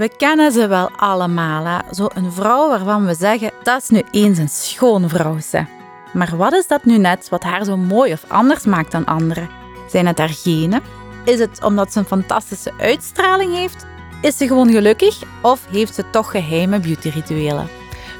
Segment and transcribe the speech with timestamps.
[0.00, 1.94] We kennen ze wel allemaal, hè?
[1.94, 5.64] Zo een vrouw waarvan we zeggen, dat is nu eens een schone vrouw, ze.
[6.12, 9.48] Maar wat is dat nu net wat haar zo mooi of anders maakt dan anderen?
[9.90, 10.82] Zijn het haar genen?
[11.24, 13.86] Is het omdat ze een fantastische uitstraling heeft?
[14.22, 15.22] Is ze gewoon gelukkig?
[15.42, 17.68] Of heeft ze toch geheime beautyrituelen?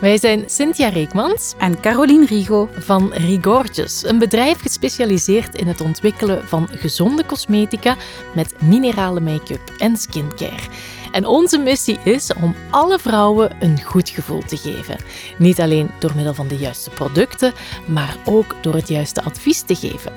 [0.01, 2.69] Wij zijn Cynthia Reekmans En Caroline Rigo.
[2.79, 7.97] van Rigorges, een bedrijf gespecialiseerd in het ontwikkelen van gezonde cosmetica
[8.35, 10.69] met minerale make-up en skincare.
[11.13, 14.97] En onze missie is om alle vrouwen een goed gevoel te geven.
[15.39, 17.53] Niet alleen door middel van de juiste producten,
[17.87, 20.13] maar ook door het juiste advies te geven.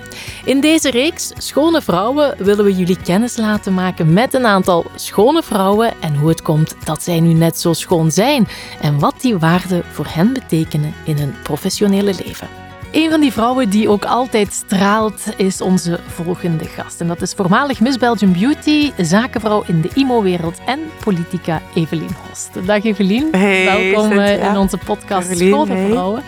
[0.46, 5.44] In deze reeks Schone Vrouwen willen we jullie kennis laten maken met een aantal schone
[5.44, 8.48] vrouwen en hoe het komt dat zij nu net zo schoon zijn
[8.82, 12.63] en wat die waarden voor hen betekenen in hun professionele leven.
[12.94, 17.02] Een van die vrouwen die ook altijd straalt is onze volgende gast.
[17.02, 22.50] En dat is voormalig Miss Belgium Beauty, zakenvrouw in de IMO-wereld en politica Evelien Host.
[22.66, 24.50] Dag Evelien, Hey, welkom eh, Cynthia.
[24.52, 25.90] in onze podcast Evelien, hey.
[25.90, 26.24] Vrouwen.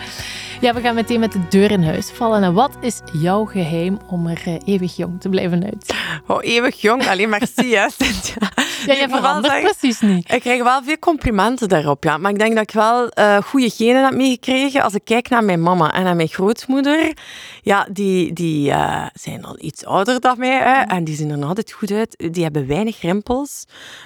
[0.60, 2.42] Ja, we gaan meteen met de deur in huis vallen.
[2.42, 5.96] En wat is jouw geheim om er eh, eeuwig jong te blijven uitzien?
[6.26, 7.06] Oh, eeuwig jong.
[7.08, 8.50] Alleen merci, hè, Cynthia.
[8.86, 10.32] Ja, je verandert zeggen, precies niet.
[10.32, 12.16] Ik krijg wel veel complimenten daarop, ja.
[12.16, 14.82] Maar ik denk dat ik wel eh goede genen heb meegekregen.
[14.82, 17.12] Als ik kijk naar mijn mama en naar mijn grootmoeder,
[17.62, 21.38] ja, die, die eh, zijn al iets ouder dan mij, hè, en die zien er
[21.38, 22.30] nog altijd goed uit.
[22.32, 23.64] Die hebben weinig rimpels.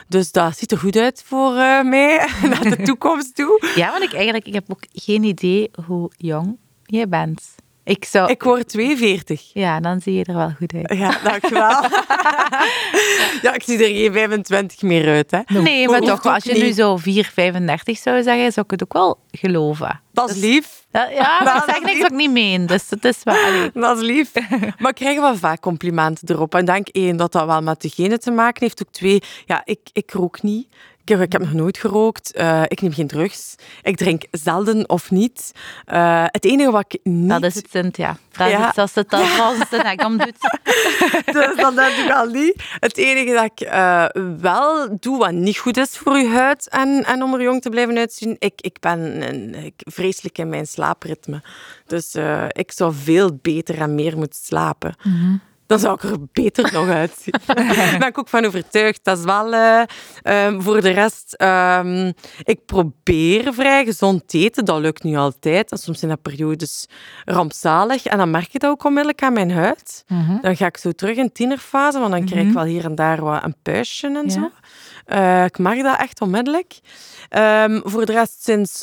[0.09, 3.63] Dus dat ziet er goed uit voor eh, mij, naar de toekomst toe.
[3.77, 6.50] Ja, want ik eigenlijk ik heb ook geen idee hoe jong
[6.91, 7.43] jij bent.
[7.85, 8.31] Ik zou...
[8.31, 9.51] Ik word 42.
[9.53, 10.99] Ja, dan zie je er wel goed uit.
[10.99, 11.83] Ja, dankjewel.
[13.43, 15.61] ja, ik zie er geen 25 meer uit, hè.
[15.61, 18.93] Nee, maar toch, als je nu zo 4, 35 zou zeggen, zou ik het ook
[18.93, 20.01] wel geloven.
[20.27, 20.85] Dat is lief.
[20.93, 23.35] Ja, ja Dat zeg niks wat ik niet meen, dus het is wel...
[23.35, 23.71] allee.
[23.75, 24.31] Dat is lief.
[24.79, 26.55] Maar ik krijg wel vaak complimenten erop.
[26.55, 28.83] En denk één, dat dat wel met de genen te maken heeft.
[28.87, 30.67] Ook twee, ja, ik, ik rook niet.
[31.05, 32.33] Ik, ik heb nog nooit gerookt.
[32.33, 33.55] Eh, ik neem geen drugs.
[33.83, 35.53] Ik drink zelden of niet.
[35.85, 37.29] Eh, het enige wat ik niet...
[37.29, 38.17] Dat is het, Cynthia.
[38.31, 38.67] Vraag Ja.
[38.67, 40.37] het als het dan als het een hek om doet.
[41.33, 42.63] Dus dat heb ik al niet.
[42.81, 44.05] Het enige dat ik eh,
[44.41, 47.69] wel doe, wat niet goed is voor je huid en, en om er jong te
[47.69, 51.43] blijven uitzien, ik, ik ben een, ik, vreselijk in mijn slaapritme.
[51.87, 54.95] Dus eh, ik zou veel beter en meer moeten slapen.
[55.67, 57.35] Dan zou ik er beter nog uitzien.
[57.47, 59.01] Daar ben ik ook van overtuigd.
[59.05, 59.83] Dat is wel eh,
[60.23, 61.35] ehm, voor de rest.
[61.35, 62.13] ehm,
[62.43, 64.65] ik probeer vrij gezond te eten.
[64.65, 65.71] Dat lukt niet altijd.
[65.71, 66.87] En soms zijn dat periodes
[67.25, 68.07] rampzalig.
[68.07, 70.05] En dan merk je dat ook onmiddellijk aan mijn huid.
[70.43, 73.21] Dan ga ik zo terug in tienerfase, want dan krijg ik wel hier en daar
[73.21, 74.31] wat een puistje en Ja.
[74.31, 74.51] zo.
[75.07, 76.79] Eh, ik merk dat echt onmiddellijk.
[77.29, 78.83] Ehm, voor de rest, sinds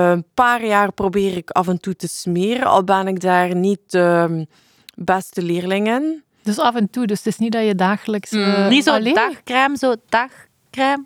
[0.00, 2.66] een paar jaar probeer ik af en toe te smeren.
[2.66, 4.46] Al ben ik daar niet de
[4.94, 6.22] beste leerling in.
[6.42, 8.30] Dus af en toe, dus het is niet dat je dagelijks...
[8.32, 11.04] eh, Niet zo alleen- dagcrème, zo dagcrème.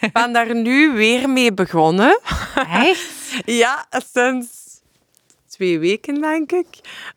[0.00, 2.20] Ik ben daar nu weer mee begonnen.
[2.72, 3.18] Echt?
[3.44, 4.48] Ja, sinds
[5.60, 6.66] twee weken, denk ik.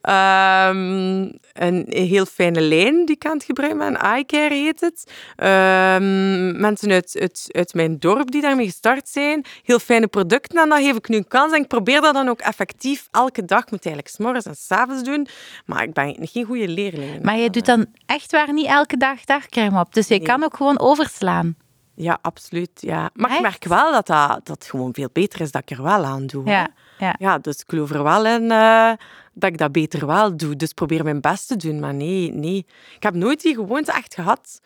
[0.01, 4.17] Ehm, een heel fijne lijn die ik aan het gebruiken ben.
[4.17, 5.11] iCare heet het.
[5.35, 9.45] Ehm, mensen uit, uit, uit mijn dorp die daarmee gestart zijn.
[9.63, 10.61] Heel fijne producten.
[10.61, 11.53] En dat geef ik nu een kans.
[11.53, 13.63] En ik probeer dat dan ook effectief elke dag.
[13.63, 15.27] Ik moet eigenlijk 's morgens en 's avonds doen.
[15.65, 17.23] Maar ik ben geen goede leerling.
[17.23, 19.93] Maar je doet dan echt waar niet elke dag dagcrème op.
[19.93, 21.55] Dus je kan ook gewoon overslaan.
[21.95, 22.71] Ja, absoluut.
[22.75, 23.09] Ja.
[23.13, 23.39] Maar Echt?
[23.39, 26.27] ik merk wel dat, dat dat gewoon veel beter is dat ik er wel aan
[26.27, 26.45] doe.
[26.45, 27.15] Ja, ja.
[27.19, 28.91] Ja, dus ik geloof er wel in eh,
[29.33, 30.55] dat ik dat beter wel doe.
[30.55, 31.79] Dus probeer mijn best te doen.
[31.79, 32.65] Maar nee, nee.
[32.95, 34.61] Ik heb nooit die gewoonte echt gehad.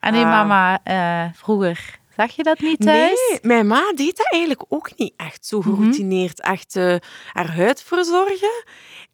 [0.00, 0.30] En uw Ah.
[0.30, 3.28] mama eh, vroeger, zag je dat niet thuis?
[3.30, 5.68] Nee, mijn ma deed dat eigenlijk ook niet echt zo Mhm.
[5.70, 6.40] geroutineerd.
[6.40, 6.96] Echt eh,
[7.32, 8.64] haar huid verzorgen.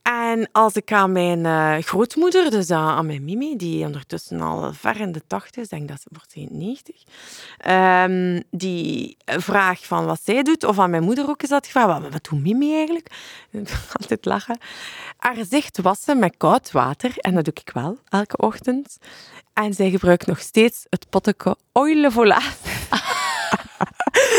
[0.03, 4.73] En als ik aan mijn eh, grootmoeder, dus aan, aan mijn Mimi, die ondertussen al
[4.73, 7.03] ver in de tachtig is, denk dat ze wordt ze 90,
[7.59, 12.03] ehm, die vraag van wat zij doet, of aan mijn moeder ook is dat gevraagd,
[12.03, 13.09] wat, wat doet Mimi eigenlijk?
[14.01, 14.59] Altijd lachen.
[15.17, 18.97] Haar gezicht wassen met koud water, en dat doe ik wel, elke ochtend.
[19.53, 22.59] En zij gebruikt nog steeds het potteke oil de volaat.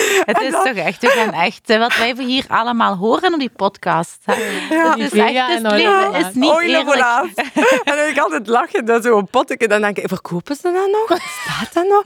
[0.31, 3.51] Het is toch echt, we gaan echt, eh, wat wij hier allemaal horen op die
[3.55, 4.17] podcast.
[4.23, 4.33] hè.
[4.33, 6.89] Het is echt, het leven is niet eerlijk.
[6.89, 7.27] volaat.
[7.83, 9.67] En dan ik altijd lachen, dat zo'n potteke.
[9.67, 11.19] Dan denk ik, verkopen ze dat nog?
[11.21, 12.03] Staat dat nog?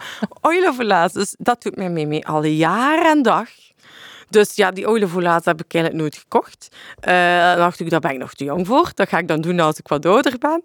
[0.75, 1.13] Volaat.
[1.13, 3.49] Dus dat doet mijn mimi al jaar en dag.
[4.29, 6.67] Dus ja, die oliefolie heb ik eigenlijk nooit gekocht.
[7.07, 7.13] Uh,
[7.49, 8.91] dan dacht ik, daar ben ik nog te jong voor.
[8.93, 10.61] Dat ga ik dan doen als ik wat ouder ben.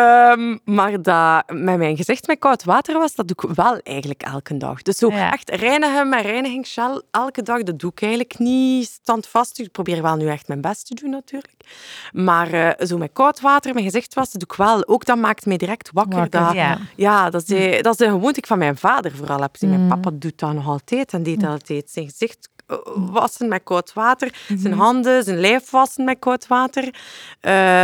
[0.00, 4.22] Um, maar dat met mijn gezicht met koud water was, dat doe ik wel eigenlijk
[4.22, 4.82] elke dag.
[4.82, 9.66] Dus zo echt reinigen met reinigingsgel elke dag, dat doe ik eigenlijk niet standvastig.
[9.66, 11.54] Ik probeer wel nu echt mijn best te doen natuurlijk.
[12.12, 14.88] Maar uh, zo met koud water mijn gezicht was, dat doe ik wel.
[14.88, 16.18] Ook dat maakt mij direct wakker.
[16.18, 16.78] wakker dat, ja.
[16.96, 17.82] ja, dat is, mm.
[17.82, 19.40] dat is de gewoonte van mijn vader vooral.
[19.40, 19.54] Heb.
[19.60, 19.88] Mijn mm.
[19.88, 21.48] papa doet dat nog altijd en deed mm.
[21.48, 22.55] altijd zijn gezicht eh,
[22.94, 24.34] wassen met koud water.
[24.46, 24.82] Zijn mhm.
[24.82, 26.84] handen, zijn lijf wassen met koud water.
[26.84, 26.92] Uh,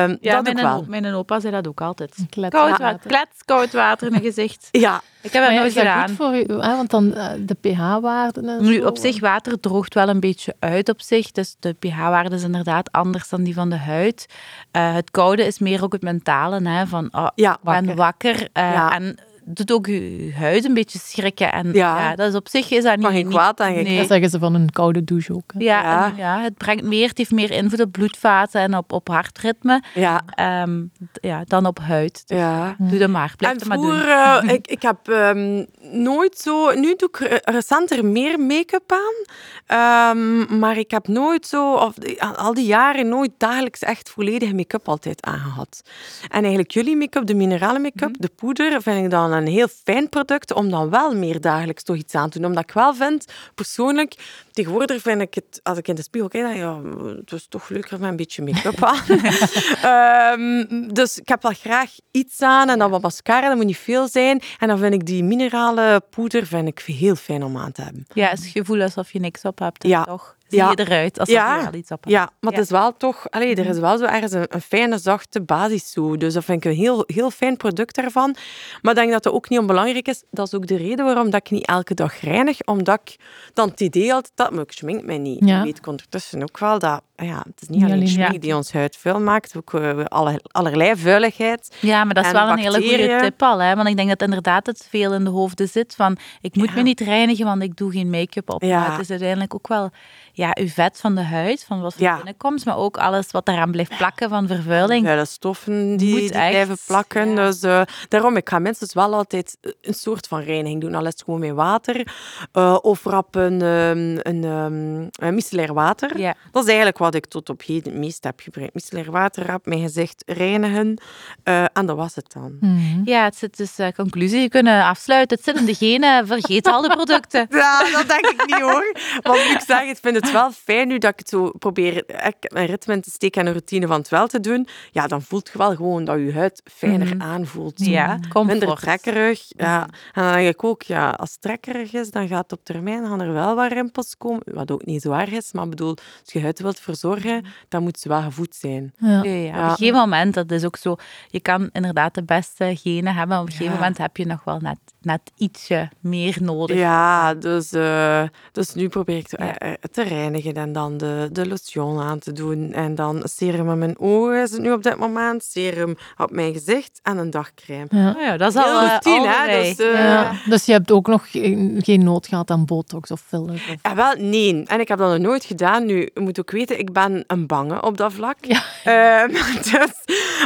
[0.08, 0.84] ja, dat mijn, wel.
[0.88, 2.14] mijn opa zei dat ook altijd.
[2.30, 3.08] Klets, koud water.
[3.08, 4.68] Klets, koud water in mijn gezicht.
[4.82, 5.02] Ja.
[5.22, 6.08] Ik heb dat nooit gedaan.
[6.08, 6.76] Goed voor u, hè?
[6.76, 11.00] Want dan uh, de pH-waarden Nu, op zich, water droogt wel een beetje uit op
[11.00, 11.30] zich.
[11.30, 14.26] Dus de pH-waarde is inderdaad anders dan die van de huid.
[14.72, 17.86] Uh, het koude is meer ook het mentale, hè, van oh, ja, wakker.
[17.86, 18.48] ben wakker.
[18.52, 18.94] Ja.
[18.94, 21.52] En doet ook je huid een beetje schrikken.
[21.52, 22.14] En ja.
[22.14, 23.06] dat is op zich is dat niet...
[23.06, 23.86] geen kwaad, denk ik.
[23.86, 23.98] Nee.
[23.98, 25.52] Dat zeggen ze van een koude douche ook.
[25.58, 26.12] Ja, ja.
[26.16, 30.22] ja, het brengt meer, het heeft meer invloed op bloedvaten en op, op hartritme ja.
[30.62, 32.22] Um, ja, dan op huid.
[32.26, 32.76] Dus ja.
[32.78, 33.96] doe dat maar, blijf en maar doen.
[33.96, 36.70] Uh, ik, ik heb um, nooit zo...
[36.70, 40.16] Nu doe ik recenter meer make-up aan.
[40.16, 41.74] Um, maar ik heb nooit zo...
[41.74, 41.94] Of,
[42.36, 45.82] al die jaren nooit dagelijks echt volledige make-up altijd aangehad.
[46.28, 48.14] En eigenlijk jullie make-up, de minerale make-up, mm.
[48.18, 51.96] de poeder, vind ik dan een heel fijn product om dan wel meer dagelijks toch
[51.96, 52.48] iets aan te doen.
[52.48, 53.24] Omdat ik wel vind,
[53.54, 54.14] persoonlijk,
[54.52, 56.80] tegenwoordig vind ik het, als ik in de spiegel kijk, dan ja,
[57.16, 60.40] het is toch leuker met een beetje make-up aan.
[60.40, 63.76] um, dus ik heb wel graag iets aan en dan wat mascara, dat moet niet
[63.76, 64.40] veel zijn.
[64.58, 68.06] En dan vind ik die minerale poeder vind ik heel fijn om aan te hebben.
[68.14, 70.04] Ja, het gevoel alsof je niks op hebt, ja.
[70.04, 70.36] toch?
[70.52, 71.56] zie je eruit als ja.
[71.56, 73.30] er wel iets op Ja, maar het is wel toch...
[73.30, 76.16] Allee, er is wel zo ergens een, een, fijne, zachte basis zo.
[76.16, 78.36] Dus dat vind ik een heel, heel fijn product daarvan.
[78.82, 80.22] Maar ik denk dat dat ook niet onbelangrijk is.
[80.30, 82.60] Dat is ook de reden waarom dat ik niet elke dag reinig.
[82.64, 83.16] Omdat ik
[83.52, 85.44] dan het idee had, dat maar ik schmink mij niet.
[85.44, 85.58] Ja.
[85.58, 87.02] Je weet ondertussen ook wel dat...
[87.16, 89.56] Ja, het is niet, alleen schmink die ons huid vuil maakt.
[89.56, 91.76] Ook uh, alle, allerlei vuiligheid.
[91.80, 93.58] Ja, maar dat is wel een hele goede tip al.
[93.58, 93.74] Hè?
[93.74, 96.16] Want ik denk dat inderdaad het veel in de hoofden zit van...
[96.40, 98.62] Ik moet me niet reinigen, want ik doe geen make-up op.
[98.62, 98.90] Ja.
[98.90, 99.90] het is uiteindelijk ook wel
[100.32, 103.70] ja, uw vet van de huid, van wat er binnenkomt, maar ook alles wat eraan
[103.70, 105.06] blijft plakken van vervuiling.
[105.06, 107.34] Ja, de stoffen die, die blijven plakken.
[107.34, 110.94] Dus uh, daarom, ik ga mensen dus wel altijd een soort van reiniging doen.
[110.94, 112.06] Al is het gewoon met water
[112.52, 116.18] uh, of rap een, um, een, um, een micellair water.
[116.18, 116.34] Ja.
[116.52, 118.74] Dat is eigenlijk wat ik tot op heden het meest heb gebruikt.
[118.74, 121.00] Micellair water, rap mijn gezicht reinigen
[121.44, 122.56] uh, en dat was het dan.
[122.60, 123.02] Mm.
[123.04, 125.36] Ja, het zit dus, conclusie, je kunnen afsluiten.
[125.36, 127.46] Het zit in de genen, vergeet al de producten.
[127.62, 128.96] Ja, dat denk ik niet hoor.
[129.22, 132.04] Want ik zeg, ik vind het het wel fijn nu dat ik het zo probeer
[132.40, 134.66] een ritme te steken en een routine van het wel te doen.
[134.90, 137.22] Ja, dan voelt je wel gewoon dat je huid fijner mm.
[137.22, 137.84] aanvoelt.
[137.84, 138.58] Ja, comfort.
[138.58, 139.44] Minder trekkerig.
[139.48, 139.88] Ja.
[140.12, 143.20] En dan denk ik ook, ja, als het trekkerig is, dan gaat op termijn gaan
[143.20, 144.42] er wel wat rimpels komen.
[144.44, 147.98] Wat ook niet zo erg is, maar bedoel, als je huid wilt verzorgen, dan moet
[147.98, 148.92] ze wel gevoed zijn.
[148.98, 149.22] Ja.
[149.22, 150.96] Ja, Op een gegeven moment, dat is ook zo,
[151.28, 154.44] je kan inderdaad de beste genen hebben, maar op een gegeven moment heb je nog
[154.44, 156.76] wel net, net ietsje meer nodig.
[156.76, 158.22] Ja, dus, uh,
[158.52, 162.32] dus nu probeer ik te, uh, te reinigen en dan de, de lotion aan te
[162.32, 162.72] doen.
[162.72, 166.52] En dan serum op mijn ogen is het nu op dit moment, serum op mijn
[166.52, 167.86] gezicht en een dagcrème.
[167.90, 169.62] Ja, oh ja dat is al hè?
[169.62, 170.32] Dus, uh, ja.
[170.48, 173.54] dus je hebt ook nog geen nood gehad aan botox of filler?
[173.54, 173.74] Of...
[173.82, 174.64] Ja, wel, nee.
[174.66, 175.86] En ik heb dat nog nooit gedaan.
[175.86, 178.36] Nu, je moet ook weten, ik ben een bange op dat vlak.
[178.40, 178.60] Ja.
[178.86, 179.92] Uh, dus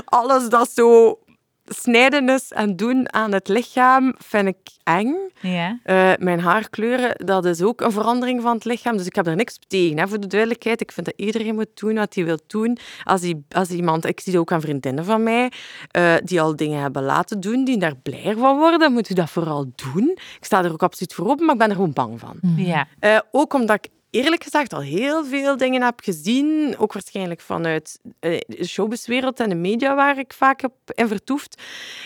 [0.05, 1.19] alles dat zo
[1.67, 5.15] snijden is en doen aan het lichaam vind ik eng.
[5.41, 5.79] Ja.
[5.85, 8.97] Uh, mijn haarkleuren, dat is ook een verandering van het lichaam.
[8.97, 10.81] Dus ik heb er niks tegen, hè, voor de duidelijkheid.
[10.81, 12.79] Ik vind dat iedereen moet doen wat hij wil doen.
[13.05, 15.53] Als, die, als iemand, ik zie ook aan vriendinnen van mij,
[15.97, 19.31] uh, die al dingen hebben laten doen, die daar blij van worden, moet u dat
[19.31, 20.11] vooral doen.
[20.11, 22.39] Ik sta er ook absoluut voor open, maar ik ben er gewoon bang van.
[22.57, 22.87] Ja.
[23.01, 26.75] Uh, ook omdat ik eerlijk gezegd al heel veel dingen heb gezien.
[26.79, 31.63] Ook waarschijnlijk vanuit eh, de showbizwereld en de media waar ik vaak heb in vertoefd.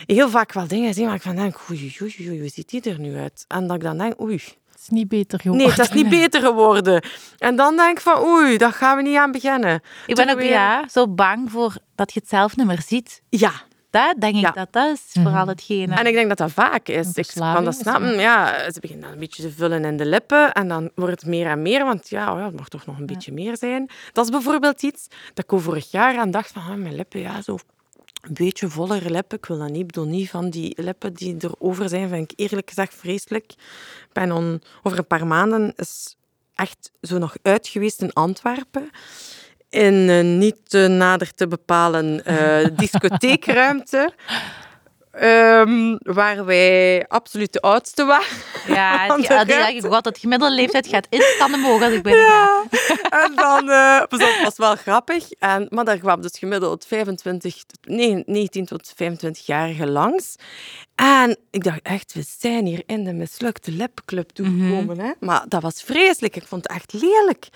[0.06, 2.82] Heel vaak wel dingen zien waar ik van denk, oei, oei, oei, hoe ziet die
[2.82, 3.44] er nu uit?
[3.48, 4.42] En dat ik dan denk, oei...
[4.70, 5.66] Het is niet beter geworden.
[5.66, 7.04] Nee, dat is niet beter geworden.
[7.38, 9.82] En dan denk ik van, oei, daar gaan we niet aan beginnen.
[10.06, 13.22] Ik ben ook ja, zo bang voor dat je het zelf niet meer ziet.
[13.28, 13.52] Ja,
[13.90, 15.26] dat denk ik dat dat is mhm.
[15.26, 15.94] vooral hetgene.
[15.94, 17.14] En ik denk dat dat vaak is.
[17.14, 18.18] Ik kan dat snappen.
[18.18, 21.30] Ja, ze beginnen dan een beetje te vullen in de lippen en dan wordt het
[21.30, 23.90] meer en meer, want ja, oh ja het mag toch nog een beetje meer zijn.
[24.12, 27.42] Dat is bijvoorbeeld iets dat ik vorig jaar aan dacht van, ah, mijn lippen, ja,
[27.42, 27.58] zo
[28.20, 29.38] een beetje vollere lippen.
[29.38, 32.68] Ik wil dat niet, bedoel niet van die lippen die erover zijn, vind ik eerlijk
[32.68, 33.52] gezegd vreselijk.
[33.52, 36.16] Ik ben on, over een paar maanden is
[36.54, 38.90] echt zo nog uit geweest in Antwerpen
[39.70, 44.12] in een niet nader te bepalen uh, discotheekruimte.
[45.12, 48.26] ehm, waar wij absoluut de oudste waren.
[48.66, 52.14] Ja, die, zeg ik wat, het gemiddelde leeftijd gaat instant omhoog als ik ga.
[52.14, 52.62] Ja,
[53.24, 55.30] en dan eh op, het was wel grappig.
[55.32, 60.34] En, maar daar kwam dus gemiddeld 25, tot- nee, 19 tot 25-jarigen langs.
[60.94, 64.98] En ik dacht echt, we zijn hier in de mislukte lipclub toegekomen.
[65.00, 65.10] hè?
[65.20, 66.36] Maar dat was vreselijk.
[66.36, 67.48] Ik vond het echt lelijk.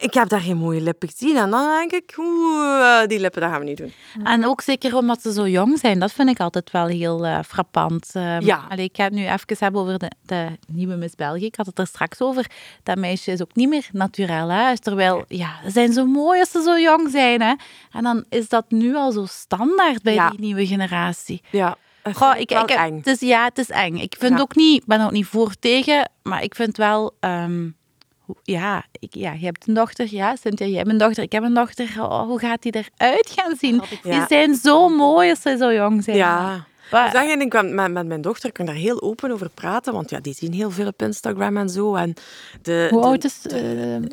[0.00, 1.36] Ik heb daar geen mooie lippen gezien.
[1.36, 3.92] En dan denk ik, oeh, die lippen, dat gaan we niet doen.
[4.24, 7.38] En ook zeker omdat ze zo jong zijn, dat vind ik altijd wel heel eh,
[7.46, 8.10] frappant.
[8.12, 8.64] Ehm, Ja.
[8.68, 11.44] allee, ik ga het nu even hebben over de, de nieuwe Miss België.
[11.46, 12.46] Ik had het er straks over.
[12.82, 14.48] Dat meisje is ook niet meer naturel.
[14.48, 14.78] Hè?
[14.78, 17.42] Terwijl, ja, ze zijn zo mooi als ze zo jong zijn.
[17.42, 17.54] Hè?
[17.92, 20.30] En dan is dat nu al zo standaard bij Ja.
[20.30, 21.42] die nieuwe generatie.
[21.50, 21.76] Ja,
[22.12, 22.96] Goh, ik, ik, eng.
[22.96, 23.96] Het is, ja, het is eng.
[23.96, 24.40] Ik vind Ja.
[24.40, 27.16] ook niet, ben ook niet voor tegen, maar ik vind wel...
[27.20, 27.68] ehm,
[28.42, 30.06] ja, ik, ja, je hebt een dochter.
[30.10, 31.22] Ja, Cynthia, jij hebt een dochter.
[31.22, 31.88] Ik heb een dochter.
[31.98, 33.82] Oh, hoe gaat die eruit gaan zien?
[34.02, 36.16] Die zijn zo mooi als ze zo jong zijn.
[36.16, 36.66] Ja.
[36.90, 40.10] Maar- Zeg, en ik met, met mijn dochter kan daar heel open over praten, want
[40.10, 41.94] ja, die zien heel veel op Instagram en zo.
[41.94, 42.14] En
[42.62, 43.62] de, Hoe de- oud is uh, is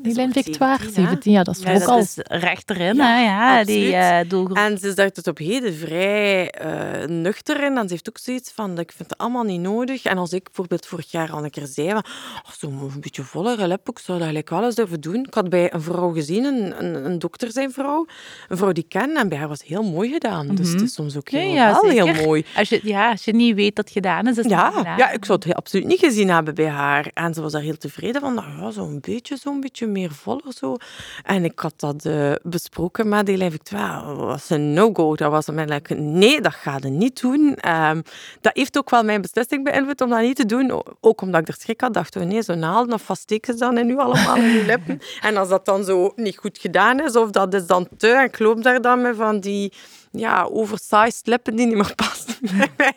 [0.01, 0.77] Helene ook Victoire?
[0.77, 1.09] 17, hè?
[1.09, 1.99] 17, ja, dat is Ja, ook dat al.
[1.99, 3.21] is recht erin, Ja, hè?
[3.23, 4.57] Ja, die eh, doelgroep.
[4.57, 7.77] En ze is daar tot op heden vrij eh, nuchter in.
[7.77, 10.03] En ze heeft ook zoiets van, ik vind het allemaal niet nodig.
[10.03, 12.03] En als ik bijvoorbeeld vorig jaar al een keer zei, van,
[12.45, 15.25] oh, zo'n een beetje vollere lip, ik zou dat eigenlijk wel eens durven doen.
[15.25, 18.05] Ik had bij een vrouw gezien, een, een, een dokter zijn vrouw,
[18.49, 20.47] een vrouw die ik ken, en bij haar was het heel mooi gedaan.
[20.55, 22.45] Dus het is soms ook heel, ja, wel heel mooi.
[22.55, 24.97] Als je, ja, als je niet weet dat het gedaan is, is het Ja, gedaan.
[24.97, 27.11] ja, ik zou het absoluut niet gezien hebben bij haar.
[27.13, 28.33] En ze was daar heel tevreden van.
[28.33, 30.75] Nou ja, zo'n beetje, zo'n beetje meer voller zo.
[31.23, 34.05] En ik had dat eh, besproken met Helene Victoire.
[34.05, 35.15] Dat was een no-go.
[35.15, 37.55] Dat was onmiddellijk, nee, dat ga je niet doen.
[37.55, 38.01] Ehm,
[38.41, 40.81] dat heeft ook wel mijn beslissing beïnvloed om dat niet te doen.
[41.01, 41.93] Ook omdat ik er schrik had.
[41.93, 44.99] dacht, oh nee, zo'n naalden of ze dan in nu allemaal in je lippen?
[45.21, 48.23] En als dat dan zo niet goed gedaan is, of dat is dan te, en
[48.23, 49.73] ik loop daar dan met van die
[50.11, 52.93] ja, oversized lippen die niet meer passen bij mij.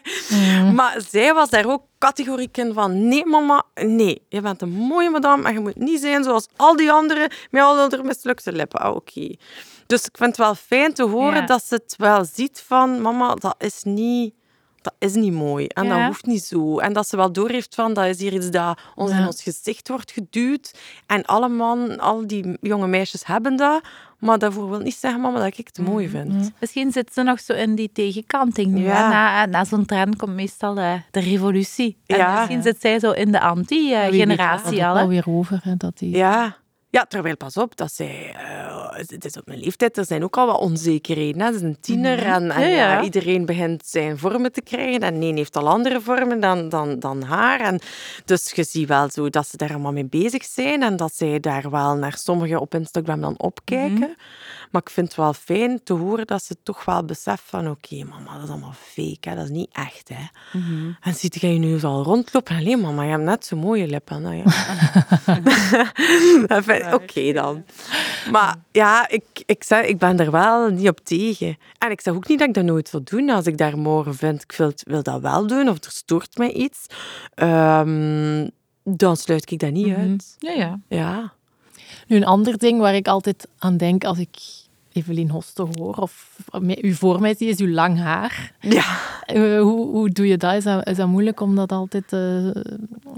[0.73, 5.11] Maar zij was daar ook categoriek in van, nee mama, nee, je bent een mooie
[5.11, 8.81] madame en je moet niet zijn zoals al die anderen met al die mislukte lippen.
[8.81, 9.35] Ah, oké.
[9.87, 11.47] Dus ik vind het wel fijn te horen Ja.
[11.47, 14.35] dat ze het wel ziet van, mama, dat is niet...
[14.83, 16.79] Dat is niet mooi en dat hoeft niet zo.
[16.79, 19.89] En dat ze wel doorheeft van, dat is hier iets dat ons in ons gezicht
[19.89, 20.75] wordt geduwd.
[21.07, 23.81] En alle man, al die jonge meisjes hebben dat.
[24.19, 26.51] Maar daarvoor wil niet zeggen, mama, dat ik het mooi vind.
[26.61, 28.83] Misschien zit ze nog zo in die tegenkanting nu.
[28.83, 28.95] Ja.
[29.05, 29.09] hè.
[29.09, 31.97] Na, na zo'n trend komt meestal eh, de revolutie.
[32.07, 32.35] En Ja.
[32.39, 34.95] misschien zit zij zo in de anti-generatie al.
[34.97, 35.03] hè.
[35.03, 35.61] alweer over.
[35.63, 36.17] Hè, dat die...
[36.17, 36.57] Ja.
[36.91, 38.35] Ja, terwijl, pas op, dat zij...
[38.35, 41.41] eh, het is op mijn leeftijd, er zijn ook al wat onzekerheden.
[41.41, 41.47] Hè.
[41.47, 42.93] Het is een tiener en, en Ja, ja.
[42.93, 45.01] ja, iedereen begint zijn vormen te krijgen.
[45.01, 47.61] En een heeft al andere vormen dan, dan, dan haar.
[47.61, 47.81] En
[48.25, 51.41] dus je ziet wel zo dat ze daar allemaal mee bezig zijn en dat zij
[51.41, 54.17] daar wel naar sommigen op Instagram dan opkijken.
[54.71, 58.05] Maar ik vind het wel fijn te horen dat ze toch wel beseft van oké,
[58.05, 59.35] mama, dat is allemaal fake, hè.
[59.35, 60.09] dat is niet echt.
[60.09, 60.25] Hè.
[61.01, 62.57] En ziet je nu al rondlopen?
[62.57, 64.23] Alleen mama, je hebt net zo mooie lippen.
[64.23, 64.45] Nou, ja.
[67.01, 67.65] Oké dan.
[68.31, 71.59] Maar ja, ik, ik, zeg, ik ben er wel niet op tegen.
[71.79, 73.31] En ik zeg ook niet dat ik dat nooit wil doen.
[73.31, 76.53] Als ik daar morgen vind, ik wil, wil dat wel doen, of er stoort mij
[76.53, 76.87] iets,
[77.35, 78.49] ehm,
[78.85, 80.37] dan sluit ik dat niet uit.
[80.39, 80.79] Ja, ja.
[80.89, 81.33] Ja.
[82.07, 84.39] Nu, een ander ding waar ik altijd aan denk als ik
[84.93, 88.53] Evelien Hoste hoor, of me- u voor mij zie, is uw lang haar.
[88.61, 88.85] Ja.
[89.27, 90.55] Eh, hoe, hoe doe je dat?
[90.55, 90.87] Is, dat?
[90.89, 92.45] is dat moeilijk om dat altijd eh,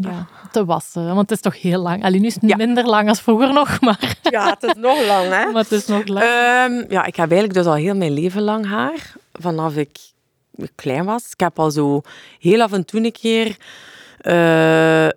[0.01, 1.07] ja, te wassen?
[1.07, 2.05] Want het is toch heel lang.
[2.05, 2.57] Alleen nu is het Ja.
[2.57, 5.45] minder lang als vroeger nog, maar, ja, het is nog lang, hè?
[5.53, 6.25] maar het is nog lang.
[6.25, 9.13] Ehm, ja, ik heb eigenlijk dus al heel mijn leven lang haar.
[9.33, 9.99] Vanaf ik
[10.75, 11.31] klein was.
[11.33, 12.01] Ik heb al zo
[12.39, 13.57] heel af en toe een keer
[14.19, 15.09] eh,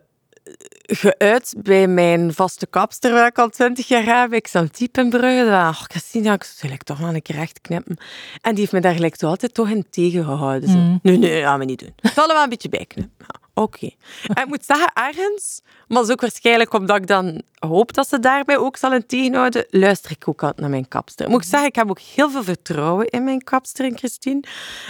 [0.87, 4.33] geuit bij mijn vaste kapster, waar ik al twintig jaar heb.
[4.33, 5.51] Ik zat diep in Brugge.
[5.51, 7.97] Ach, Christina, ik zou eigenlijk toch wel een keer recht knippen.
[8.41, 10.69] En die heeft me daar gelijk zo altijd toch in tegengehouden.
[10.69, 10.77] Zo.
[10.77, 10.99] Mm.
[11.01, 11.93] Nee, nee, dat gaan we niet doen.
[12.01, 13.15] Ik zal wel een beetje bij knippen.
[13.27, 13.85] Ja, Oké.
[14.23, 18.19] Ik moet zeggen, ergens, maar dat is ook waarschijnlijk omdat ik dan hoop dat ze
[18.19, 21.29] daarbij ook zal in tegenhouden, luister ik ook altijd naar mijn kapster.
[21.29, 24.43] Moet ik zeggen, ik heb ook heel veel vertrouwen in mijn kapster, in Christine.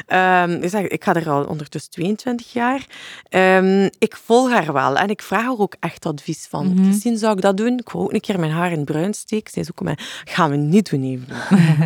[0.08, 2.86] Ehm, ik, zeg, ik ga er al ondertussen 22 jaar.
[3.30, 6.80] Ehm, ik volg haar wel en ik vraag haar ook echt advies van.
[6.84, 7.80] Christine, zou ik dat doen?
[7.80, 9.52] Ik wil ook een keer mijn haar in bruin steken.
[9.52, 11.28] Zij is ook mij, gaan we niet doen, even.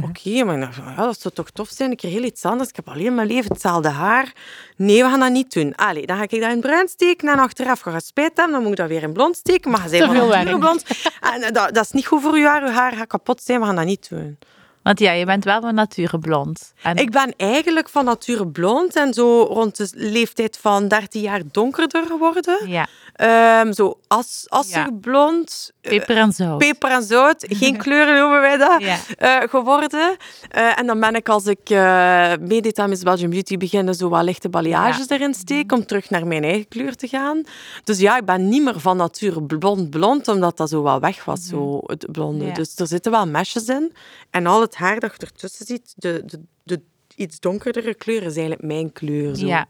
[0.09, 2.69] Oké, maar ja, dat zou toch tof zijn, een keer heel iets anders.
[2.69, 4.33] Ik heb alleen mijn leven hetzelfde haar.
[4.75, 5.75] Nee, we gaan dat niet doen.
[5.75, 8.51] Allee, dan ga ik dat in bruin steken en achteraf spijt hebben.
[8.51, 9.71] Dan moet ik dat weer in blond steken.
[9.71, 10.59] Maar van werk.
[10.59, 10.83] blond.
[11.21, 12.65] En eh, dat, dat is niet goed voor je haar.
[12.65, 13.59] Je haar gaat kapot zijn.
[13.59, 14.37] We gaan dat niet doen.
[14.83, 16.73] Want ja, je bent wel van nature blond.
[16.83, 21.41] En Ik ben eigenlijk van nature blond en zo rond de leeftijd van 13 jaar
[21.51, 22.69] donkerder geworden.
[22.69, 22.87] ja.
[23.19, 24.89] Ehm, zo as, assig Ja.
[25.01, 25.71] blond.
[25.81, 26.57] eh, Peper en zout.
[26.57, 28.97] Peper en zout, geen kleuren noemen wij dat, Ja.
[29.17, 30.17] eh, geworden.
[30.49, 34.09] Eh, en dan ben ik, als ik uh, meedeed aan Miss Belgium Beauty, beginnen zo
[34.09, 37.43] wat lichte balayages erin steken om terug naar mijn eigen kleur te gaan.
[37.83, 41.45] Dus ja, ik ben niet meer van nature blond-blond, omdat dat zo wat weg was,
[41.47, 42.51] zo, het blonde.
[42.51, 43.93] Dus er zitten wel mesjes in.
[44.29, 46.81] En al het haar dat je ertussen ziet, de, de, de
[47.15, 49.35] iets donkerdere kleur, is eigenlijk mijn kleur.
[49.35, 49.45] Zo.
[49.47, 49.67] Ja.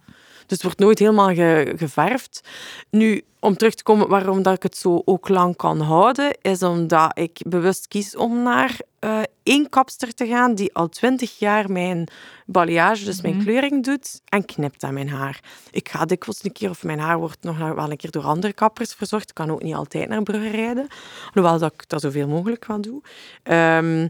[0.49, 2.41] Dus het wordt nooit helemaal ge- geverfd.
[2.89, 6.63] Nu, om terug te komen waarom dat ik het zo ook lang kan houden, is
[6.63, 11.71] omdat ik bewust kies om naar eh, één kapster te gaan die al twintig jaar
[11.71, 12.07] mijn
[12.45, 15.39] balayage, dus mijn kleuring doet, en knipt aan mijn haar.
[15.71, 18.53] Ik ga dikwijls een keer, of mijn haar wordt nog wel een keer door andere
[18.53, 19.29] kappers verzorgd.
[19.29, 20.87] Ik kan ook niet altijd naar Brugge rijden,
[21.33, 23.01] hoewel dat ik dat zoveel mogelijk wel doe.
[23.43, 24.07] Ehm,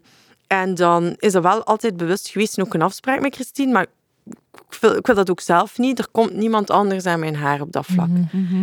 [0.48, 3.86] en dan is er wel altijd bewust geweest, en ook een afspraak met Christine, maar
[4.70, 6.00] ik wil, ik wil dat ook zelf niet.
[6.00, 8.08] Er komt niemand anders aan mijn haar op dat vlak.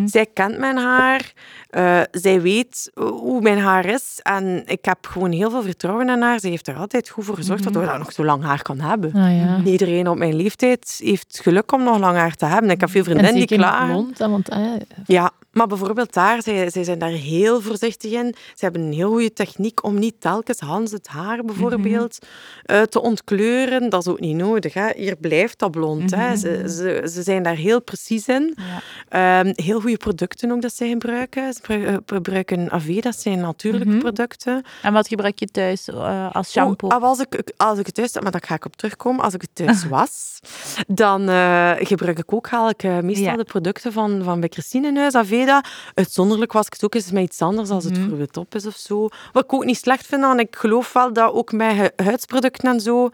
[0.07, 1.33] Zij kent mijn haar.
[1.71, 4.21] eh, zij weet hoe mijn haar is.
[4.23, 6.41] En ik heb gewoon heel veel vertrouwen in haar.
[6.41, 8.81] Ze heeft er altijd goed voor gezorgd dat we dat nog zo lang haar kan
[8.81, 9.13] hebben.
[9.13, 9.61] Ah, ja.
[9.65, 12.71] Iedereen op mijn leeftijd heeft geluk om nog lang haar te hebben.
[12.71, 13.43] Ik heb veel En vriendinnen die
[13.87, 14.49] blond, hè, want
[15.07, 18.35] Ja, maar bijvoorbeeld daar, zij, zij zijn daar heel voorzichtig in.
[18.55, 22.19] Ze hebben een heel goede techniek om niet telkens Hans het haar bijvoorbeeld
[22.65, 23.91] eh, te ontkleuren.
[23.91, 24.75] Dat is ook niet nodig.
[24.75, 24.89] Hè.
[24.97, 26.15] Hier blijft dat blond.
[26.15, 26.37] hè.
[26.37, 28.57] Ze, ze, ze zijn daar heel precies in.
[28.57, 29.41] Ja.
[29.41, 31.53] Ehm, heel goede producten ook dat zij gebruiken.
[31.53, 34.63] Ze eh, gebruiken AV, dat zijn natuurlijke producten.
[34.83, 36.89] En wat gebruik je thuis eh, als shampoo?
[36.89, 39.25] Als, ik, als ik het thuis, maar daar ga ik op terugkomen.
[39.25, 40.39] Als ik het thuis was,
[40.87, 41.21] dan
[41.87, 43.37] gebruik ik ook haal ik, meestal Ja.
[43.37, 45.15] de producten van, van bij Christine in huis,
[45.49, 45.65] Aveda.
[45.95, 48.67] Uitzonderlijk was ik het ook eens met iets anders als het voor wit op is
[48.67, 49.09] of zo.
[49.33, 52.71] Wat ik ook niet slecht vind, en ik geloof wel dat ook met hu- huidsproducten
[52.73, 53.11] en zo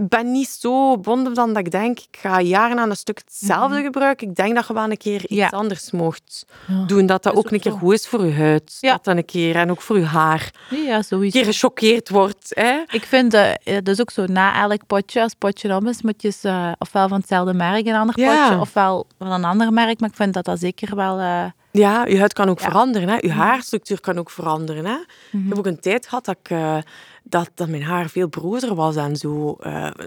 [0.00, 3.82] ben niet zo bonden dan dat ik denk, ik ga jaren aan een stuk hetzelfde
[3.82, 4.28] gebruiken.
[4.28, 5.48] Ik denk dat je wel een keer iets Ja.
[5.48, 6.84] anders mocht Ja.
[6.86, 7.06] doen.
[7.06, 8.76] Dat dat ook een keer goed is voor je huid.
[8.80, 8.92] Ja.
[8.92, 10.50] Dat dat een keer, en ook voor je haar.
[10.70, 11.38] ja, Een sowieso.
[11.38, 12.50] keer gechoqueerd wordt.
[12.54, 12.82] Hè?
[12.90, 16.02] Ik vind, eh, het is ook zo, na elk potje, als het potje om is,
[16.02, 20.00] moet je eh, ofwel van hetzelfde merk een ander potje, ofwel van een ander merk.
[20.00, 21.18] Maar ik vind dat dat zeker wel...
[21.18, 22.64] eh, Ja, je huid kan ook Ja.
[22.66, 22.72] Mhm.
[22.74, 23.08] veranderen.
[23.08, 23.16] Hè?
[23.20, 24.84] Je haarstructuur kan ook veranderen.
[24.86, 24.96] Hè?
[25.38, 26.76] Ik heb ook een tijd gehad dat, ik, eh,
[27.22, 29.56] dat, dat mijn haar veel brozer was en zo.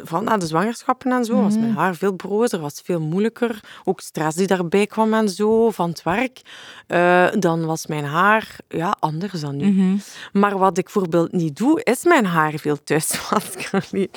[0.04, 1.62] van na de zwangerschappen en zo was Mhm.
[1.62, 3.60] mijn haar veel brozer, was veel moeilijker.
[3.84, 6.42] Ook stress die daarbij kwam en zo, van het werk.
[6.88, 9.72] Eh, dan was mijn haar ja, anders dan nu.
[9.72, 9.98] mhm.
[10.34, 14.10] Maar wat ik bijvoorbeeld niet doe, is mijn haar veel thuis wassen.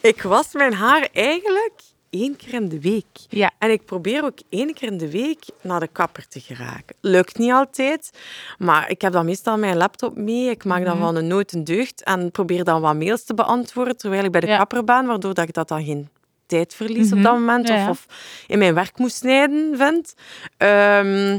[0.00, 1.72] Ik was mijn haar eigenlijk
[2.10, 3.04] één keer in de week.
[3.28, 3.50] Ja.
[3.58, 6.96] En ik probeer ook één keer in de week naar de kapper te geraken.
[7.00, 8.10] Lukt niet altijd,
[8.58, 10.50] maar ik heb dan meestal mijn laptop mee.
[10.50, 11.04] Ik maak dan Mhm.
[11.04, 14.40] van een nood een deugd en probeer dan wat mails te beantwoorden terwijl ik bij
[14.40, 14.56] de Ja.
[14.56, 16.08] kapper ben, waardoor dat ik dat dan geen
[16.46, 17.22] tijd verlies op Mhm.
[17.22, 18.06] dat moment Ja, of, of
[18.46, 20.14] in mijn werk moet snijden vind.
[20.56, 21.38] Ehm,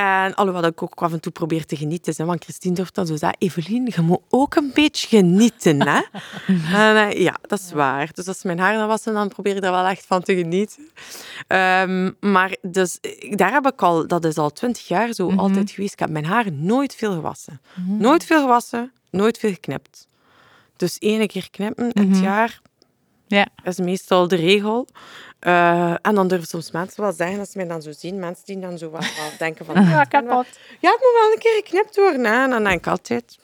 [0.00, 2.14] en alhoewel ik ook af en toe probeer te genieten.
[2.16, 5.88] Hè, want Christine durft dan zo zeggen, Evelien, je moet ook een beetje genieten.
[5.88, 6.00] Hè?
[6.88, 8.10] en, eh, ja, dat is waar.
[8.14, 10.90] Dus als mijn haar dan wassen, dan probeer ik daar wel echt van te genieten.
[11.46, 15.70] Ehm, maar dus, eh, daar heb ik al, dat is al twintig jaar zo altijd
[15.70, 15.92] geweest.
[15.92, 17.60] Ik heb mijn haar nooit veel gewassen.
[17.86, 20.08] Nooit veel gewassen, nooit veel geknipt.
[20.76, 22.60] Dus één keer knippen in het jaar
[23.36, 23.46] Ja.
[23.64, 24.86] is meestal de regel.
[25.38, 28.44] Eh, en dan durven soms mensen wel zeggen, als ze mij dan zo zien, mensen
[28.44, 29.74] die dan zo wel, wel denken van...
[29.90, 30.44] Ja, ik heb wel-
[30.80, 32.24] ja, het moet wel een keer geknipt worden.
[32.24, 32.42] Hè?
[32.42, 33.38] En dan denk ik altijd...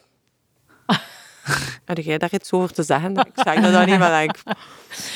[1.85, 3.15] Heb jij daar iets over te zeggen?
[3.15, 4.55] Ik zeg dat dan niet, maar denk ik...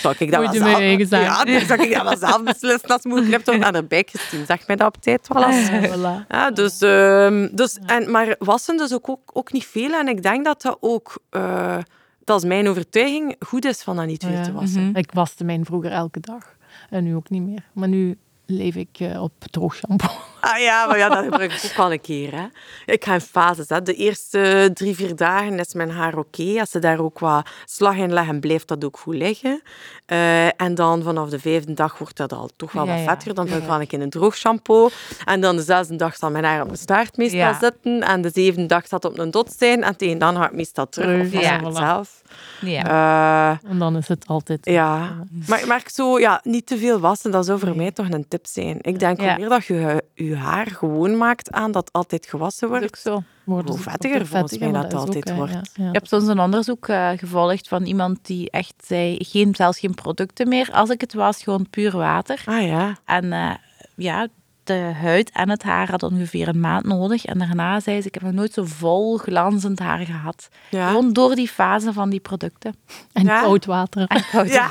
[0.02, 0.80] Zal ik dat wel zelf...
[1.10, 3.64] Ja, dan zal ik dat wel zelf beslissen als moet geknipt worden.
[3.64, 5.70] En erbij, Christine, zeg mij dat op tijd wel eens.
[5.70, 6.28] voilà.
[6.28, 9.94] Ja, dus, ehm, dus, en, maar wassen dus ook, ook, ook niet veel.
[9.94, 11.78] En ik denk dat dat ook, eh,
[12.24, 14.44] dat is mijn overtuiging, goed is van dat niet veel Ja.
[14.44, 14.96] te wassen.
[14.96, 16.56] Ik waste mijn vroeger elke dag.
[16.90, 17.64] En nu ook niet meer.
[17.74, 20.08] Maar nu leef ik eh, op droog shampoo.
[20.41, 22.32] Ah ja, maar ja, dat gebruik ik ook wel een keer.
[22.36, 22.45] Hè.
[22.93, 23.69] Ik ga in fases.
[23.69, 23.82] Hè.
[23.82, 26.60] De eerste drie, vier dagen is mijn haar oké.
[26.60, 29.62] Als ze daar ook wat slag in leggen, blijft dat ook goed liggen.
[30.06, 33.34] Eh, en dan vanaf de vijfde dag wordt dat al toch wel Ja, wat vetter.
[33.34, 34.89] Dan gebruik ik wel een droog shampoo.
[35.25, 37.60] En dan de zesde dag zal mijn haar op mijn staart meestal Ja.
[37.60, 38.01] zitten.
[38.01, 39.84] En de zevende dag zal het op een dot zijn.
[39.84, 41.34] En tegen dan gaat het meestal terug.
[41.34, 41.71] Of ja.
[41.71, 42.21] zelf.
[42.62, 42.84] Ja.
[43.63, 44.60] Eh, En dan is het altijd...
[44.65, 45.15] ja,
[45.47, 48.27] maar ik merk zo, ja, niet te veel wassen, dat zou voor mij toch een
[48.32, 48.78] tip zijn.
[48.82, 49.28] Ik denk, Ja.
[49.30, 52.98] hoe meer dat je je haar gewoon maakt aan dat altijd gewassen Dat is wordt,
[53.10, 53.24] ook zo.
[53.44, 55.52] Wordt Hoe het vettiger volgens mij dat altijd ook, wordt.
[55.54, 55.88] ja, ja.
[55.88, 59.94] Ik heb soms een onderzoek eh, gevolgd van iemand die echt zei, geen, zelfs geen
[59.96, 60.70] producten meer.
[60.72, 62.41] Als ik het was, gewoon puur water.
[62.46, 63.52] Ah ja, En eh,
[63.96, 64.28] ja,
[64.63, 67.26] de huid en het haar hadden ongeveer een maand nodig.
[67.26, 70.50] En daarna zei ze, ik heb nog nooit zo vol glanzend haar gehad.
[70.70, 70.88] ja.
[70.88, 72.76] Gewoon door die fase van die producten.
[73.13, 73.41] En Ja.
[73.41, 74.06] koud water.
[74.08, 74.70] En koud Ja,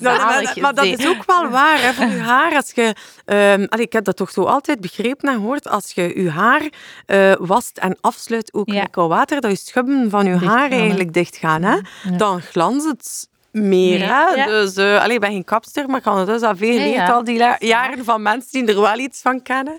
[0.00, 2.56] Nou, maar, dat is ook wel waar hè, voor je haar.
[2.56, 5.68] Als je, ehm, allee, ik heb dat toch zo altijd begrepen en gehoord.
[5.68, 6.68] Als je je haar
[7.06, 11.12] eh, wast en afsluit ook met koud water, dat je schubben van je haar eigenlijk
[11.12, 11.62] dicht gaan.
[11.62, 11.78] Hè?
[12.16, 13.98] Dan glanst het meer.
[14.00, 14.34] Hè?
[14.34, 14.46] ja.
[14.46, 16.78] Dus, eh allee, ik ben geen kapster, maar ik kan het dus al veel Ja,
[16.80, 17.12] geleerd ja.
[17.12, 19.78] al die jaren van mensen die er wel iets van kennen.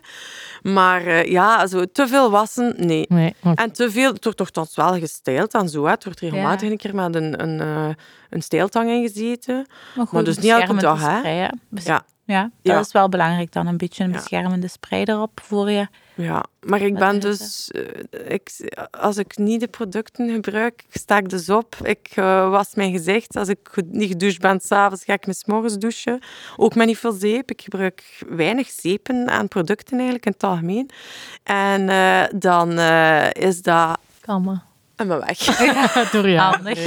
[0.62, 3.08] Maar eh, ja, zo, te veel wassen, nee.
[3.56, 5.84] En te veel, het wordt toch wel gestyled en zo.
[5.86, 5.92] Hè.
[5.92, 6.72] Het wordt regelmatig Ja.
[6.72, 7.88] een keer met een, een, eh,
[8.30, 9.56] een stijltang ingezeten.
[9.56, 11.48] Maar, goed, Maar dus niet elke dag, hè?
[11.70, 12.06] Bes- Ja.
[12.26, 12.80] ja, dat Ja.
[12.80, 13.68] is wel belangrijk dan.
[13.68, 14.16] Een beetje een Ja.
[14.16, 15.88] beschermende spray erop voor je.
[16.16, 17.72] Ja, maar ik ben dus...
[17.72, 21.76] eh, ik, als ik niet de producten gebruik, ik sta ik dus op.
[21.82, 23.36] Ik eh, was mijn gezicht.
[23.36, 26.20] Als ik niet gedoucht ben s'avonds, ga ik me 's morgens douchen.
[26.58, 27.52] Ook met niet veel zeep.
[27.52, 30.90] Ik gebruik weinig zeepen en producten eigenlijk in het algemeen.
[31.44, 32.80] En eh, dan
[33.32, 33.98] is dat...
[34.22, 34.62] Kalme.
[34.96, 35.38] En ben weg.
[36.12, 36.56] Door jou.
[36.56, 36.84] Handig.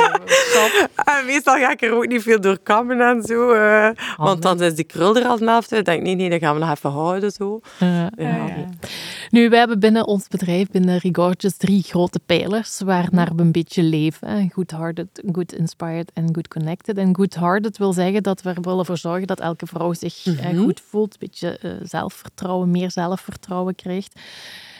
[0.53, 0.89] Top.
[0.95, 3.53] En meestal ga ik er ook niet veel door kammen en zo.
[3.53, 5.73] eh, want dan is die krul er al vanaf.
[5.73, 7.31] Ik denk, nee, nee, dat gaan we nog even houden.
[7.31, 7.61] Zo.
[7.79, 8.11] Ja.
[9.31, 13.83] Nu, we hebben binnen ons bedrijf, binnen Regorgeous, drie grote pijlers waarnaar we een beetje
[13.83, 14.29] leven.
[14.29, 14.47] hè.
[14.53, 16.97] Good-hearted, good-inspired en good-connected.
[16.99, 20.59] En good-hearted wil zeggen dat we er willen voor zorgen dat elke vrouw zich eh,
[20.59, 24.21] goed voelt, een beetje eh, zelfvertrouwen, meer zelfvertrouwen krijgt.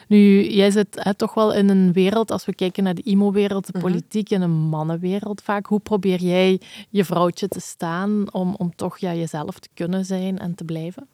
[0.09, 3.73] Nu, jij zit hè, toch wel in een wereld, als we kijken naar de IMO-wereld,
[3.73, 5.67] de politiek, in een mannenwereld vaak.
[5.67, 10.39] Hoe probeer jij je vrouwtje te staan om, om toch ja, jezelf te kunnen zijn
[10.39, 11.09] en te blijven?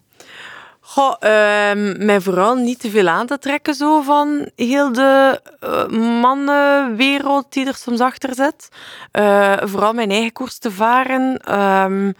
[0.87, 1.21] Goh,
[1.97, 5.89] mij vooral niet te veel aan te trekken zo van heel de eh,
[6.21, 8.69] mannenwereld die er soms achter zit.
[9.11, 11.39] Eh, vooral mijn eigen koers te varen.
[11.39, 12.13] Ehm,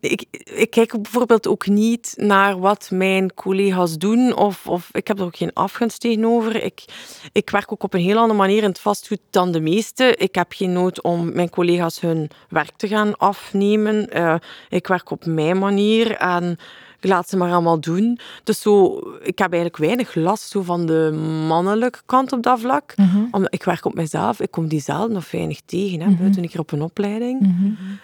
[0.00, 4.36] ik, ik kijk bijvoorbeeld ook niet naar wat mijn collega's doen.
[4.36, 6.62] Of, of ik heb er ook geen afgunst tegenover.
[6.62, 6.84] Ik,
[7.32, 10.18] ik werk ook op een heel andere manier in het vastgoed dan de meesten.
[10.18, 14.10] Ik heb geen nood om mijn collega's hun werk te gaan afnemen.
[14.10, 14.34] Eh,
[14.68, 16.58] ik werk op mijn manier en
[17.00, 18.18] ik laat ze maar allemaal doen.
[18.44, 21.12] Dus zo, ik heb eigenlijk weinig last zo van de
[21.46, 22.94] mannelijke kant op dat vlak.
[23.30, 24.40] Omdat ik werk op mezelf.
[24.40, 26.00] Ik kom die zelden of weinig tegen.
[26.00, 27.54] Hè, Buiten een keer op een opleiding.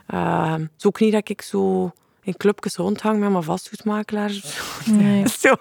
[0.07, 4.42] Ehm, het is ook niet dat ik zo in clubjes rondhang met mijn vastgoedmakelaars.
[4.85, 5.28] Nee.
[5.40, 5.54] Zo,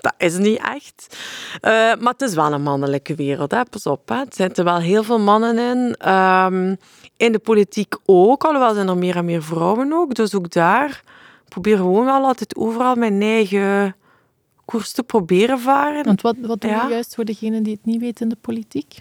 [0.00, 1.16] dat is niet echt.
[1.60, 3.64] Eh, maar het is wel een mannelijke wereld, hè.
[3.64, 4.08] pas op.
[4.08, 4.14] Hè.
[4.14, 5.94] Er zitten wel heel veel mannen in.
[5.98, 6.74] Ehm,
[7.16, 10.14] in de politiek ook, alhoewel zijn er meer en meer vrouwen ook.
[10.14, 13.96] Dus ook daar ik probeer gewoon wel altijd overal mijn eigen
[14.64, 16.04] koers te proberen varen.
[16.04, 16.82] Want wat, wat doe Ja.
[16.84, 18.94] je juist voor degenen die het niet weten in de politiek?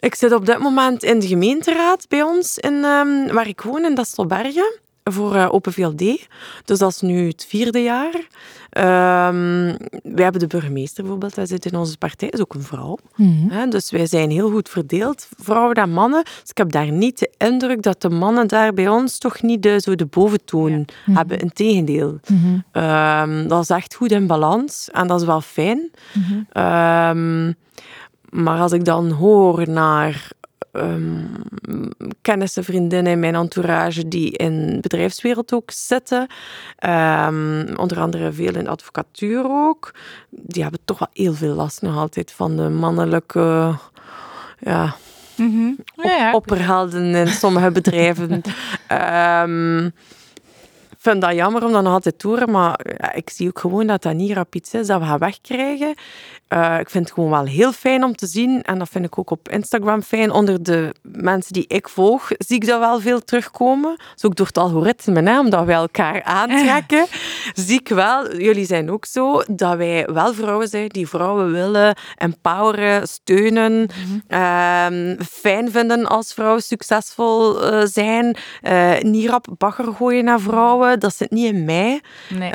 [0.00, 3.84] Ik zit op dit moment in de gemeenteraad bij ons, in, ehm, waar ik woon,
[3.84, 4.78] in Dastelbergen,
[5.12, 6.26] voor eh, Open VLD.
[6.64, 8.28] Dus dat is nu het vierde jaar.
[8.70, 12.98] Ehm, wij hebben de burgemeester bijvoorbeeld, wij zitten in onze partij, is ook een vrouw.
[13.48, 16.24] Hè, dus wij zijn heel goed verdeeld, vrouwen en mannen.
[16.24, 19.62] Dus ik heb daar niet de indruk dat de mannen daar bij ons toch niet
[19.62, 21.38] de, zo de boventoon hebben.
[21.38, 22.20] Integendeel.
[22.72, 25.90] Ehm, dat is echt goed in balans en dat is wel fijn.
[26.52, 27.52] Ehm,
[28.30, 30.32] maar als ik dan hoor naar
[30.74, 31.24] ehm,
[32.22, 36.26] kennissen, vriendinnen in mijn entourage die in de bedrijfswereld ook zitten,
[36.78, 39.94] ehm, onder andere veel in advocatuur ook,
[40.30, 43.74] die hebben toch wel heel veel last nog altijd van de mannelijke
[44.58, 44.96] ja,
[45.96, 46.32] Ja, ja.
[46.32, 48.42] opperhelden in sommige bedrijven.
[48.86, 49.86] Ehm,
[50.90, 52.80] ik vind dat jammer om dat nog altijd te horen, maar
[53.14, 55.94] ik zie ook gewoon dat dat niet rap iets is dat we gaan wegkrijgen.
[56.48, 59.18] Eh, ik vind het gewoon wel heel fijn om te zien, en dat vind ik
[59.18, 63.24] ook op Instagram fijn, onder de mensen die ik volg, zie ik dat wel veel
[63.24, 63.96] terugkomen.
[64.14, 67.06] Dus ook door het algoritme, hè, omdat wij elkaar aantrekken,
[67.66, 71.96] zie ik wel, jullie zijn ook zo, dat wij wel vrouwen zijn die vrouwen willen
[72.16, 73.88] empoweren, steunen,
[74.28, 81.00] ehm, fijn vinden als vrouwen succesvol eh, zijn, eh, niet rap bagger gooien naar vrouwen,
[81.00, 82.00] dat zit niet in mij.
[82.28, 82.50] Nee.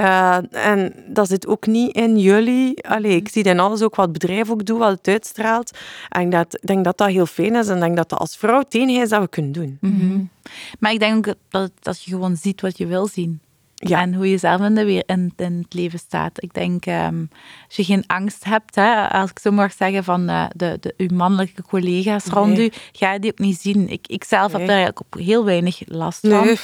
[0.51, 2.87] En dat zit ook niet in jullie.
[2.87, 5.77] Allee, ik zie in alles ook wat het bedrijf ook doet, wat het uitstraalt.
[6.09, 8.19] En ik dat- ik denk dat dat heel fijn is en ik denk dat dat
[8.19, 9.77] als vrouw het enige is dat we kunnen doen.
[9.81, 10.21] Mhm.
[10.79, 13.39] Maar ik denk dat, dat je gewoon ziet wat je wil zien.
[13.81, 14.01] Ja.
[14.01, 16.43] En hoe je zelf in, de weer, in, in het leven staat.
[16.43, 17.25] Ik denk, ehm,
[17.67, 20.93] als je geen angst hebt, hè, als ik zo mag zeggen, van eh, de, de,
[20.97, 22.65] uw mannelijke collega's rond Nee.
[22.65, 23.89] u, ga je die ook niet zien.
[23.89, 26.45] Ik, ik zelf heb daar eigenlijk ook heel weinig last van.
[26.45, 26.57] Nee.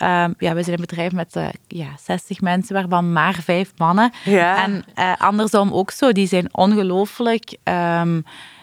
[0.00, 4.12] Ehm, ja, we zijn een bedrijf met eh, ja, 60 mensen, waarvan maar vijf mannen.
[4.24, 4.62] Ja.
[4.64, 6.12] En eh, andersom ook zo.
[6.12, 7.56] Die zijn ongelooflijk...
[7.62, 8.20] ehm,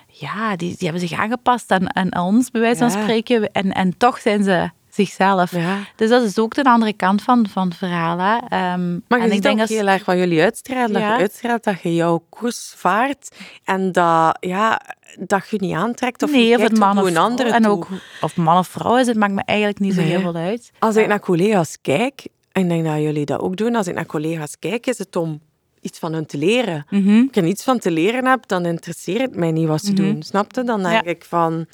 [0.07, 3.01] ja, die, die hebben zich aangepast aan, aan ons, bij wijze van Ja.
[3.01, 3.51] spreken.
[3.51, 5.51] En, en toch zijn ze zichzelf.
[5.51, 5.77] Ja.
[5.95, 8.17] Dus dat is ook de andere kant van, van het verhaal.
[8.19, 8.37] Hè.
[8.37, 9.69] Ehm, Maar je en ziet ik denk dat...
[9.69, 10.93] heel erg wat jullie uitstralen.
[10.93, 13.35] Dat je uitstraalt dat je jouw koers vaart.
[13.63, 14.81] En dat, ja,
[15.17, 16.23] dat je niet aantrekt.
[16.23, 17.87] Of nee, je of het man of een andere En ook,
[18.21, 20.09] of man of vrouw is, het maakt me eigenlijk niet zo Nee.
[20.09, 20.71] heel veel uit.
[20.79, 23.95] Als ik naar collega's kijk, en ik denk dat jullie dat ook doen, als ik
[23.95, 25.39] naar collega's kijk, is het om
[25.81, 26.85] iets van hun te leren.
[26.89, 27.09] Mhm.
[27.15, 29.93] Als ik er niets van te leren heb, dan interesseert het mij niet wat ze
[29.93, 30.23] doen.
[30.23, 30.63] Snap je?
[30.63, 31.09] Dan denk Ja.
[31.11, 31.65] ik van,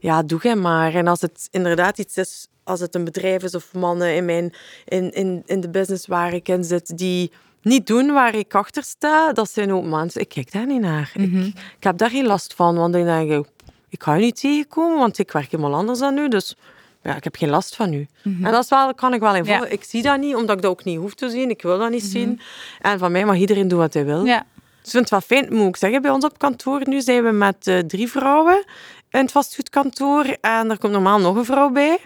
[0.00, 0.94] ja, doe jij maar.
[0.94, 4.52] En als het inderdaad iets is, als het een bedrijf is of mannen in, mijn,
[4.84, 7.30] in, in, in de business waar ik in zit, die
[7.66, 10.20] niet doen waar ik achter sta, dat zijn ook mensen.
[10.20, 11.12] Ik kijk daar niet naar.
[11.14, 13.46] ik, ik heb daar geen last van, want ik denk,
[13.88, 16.28] ik ga je niet tegenkomen, want ik werk helemaal anders dan nu.
[16.28, 16.56] Dus
[17.02, 18.06] ja, ik heb geen last van u.
[18.22, 19.66] En dat is wel, kan ik wel involgen.
[19.66, 19.72] Ja.
[19.72, 21.50] Ik zie dat niet, omdat ik dat ook niet hoef te zien.
[21.50, 22.40] Ik wil dat niet zien.
[22.80, 24.24] En van mij mag iedereen doen wat hij wil.
[24.24, 24.46] Ja.
[24.82, 26.80] Dus ik vind het wel fijn, moet ik zeggen, bij ons op kantoor.
[26.84, 28.64] Nu zijn we met eh, drie vrouwen
[29.10, 30.24] in het vastgoedkantoor.
[30.40, 31.98] En er komt normaal nog een vrouw bij.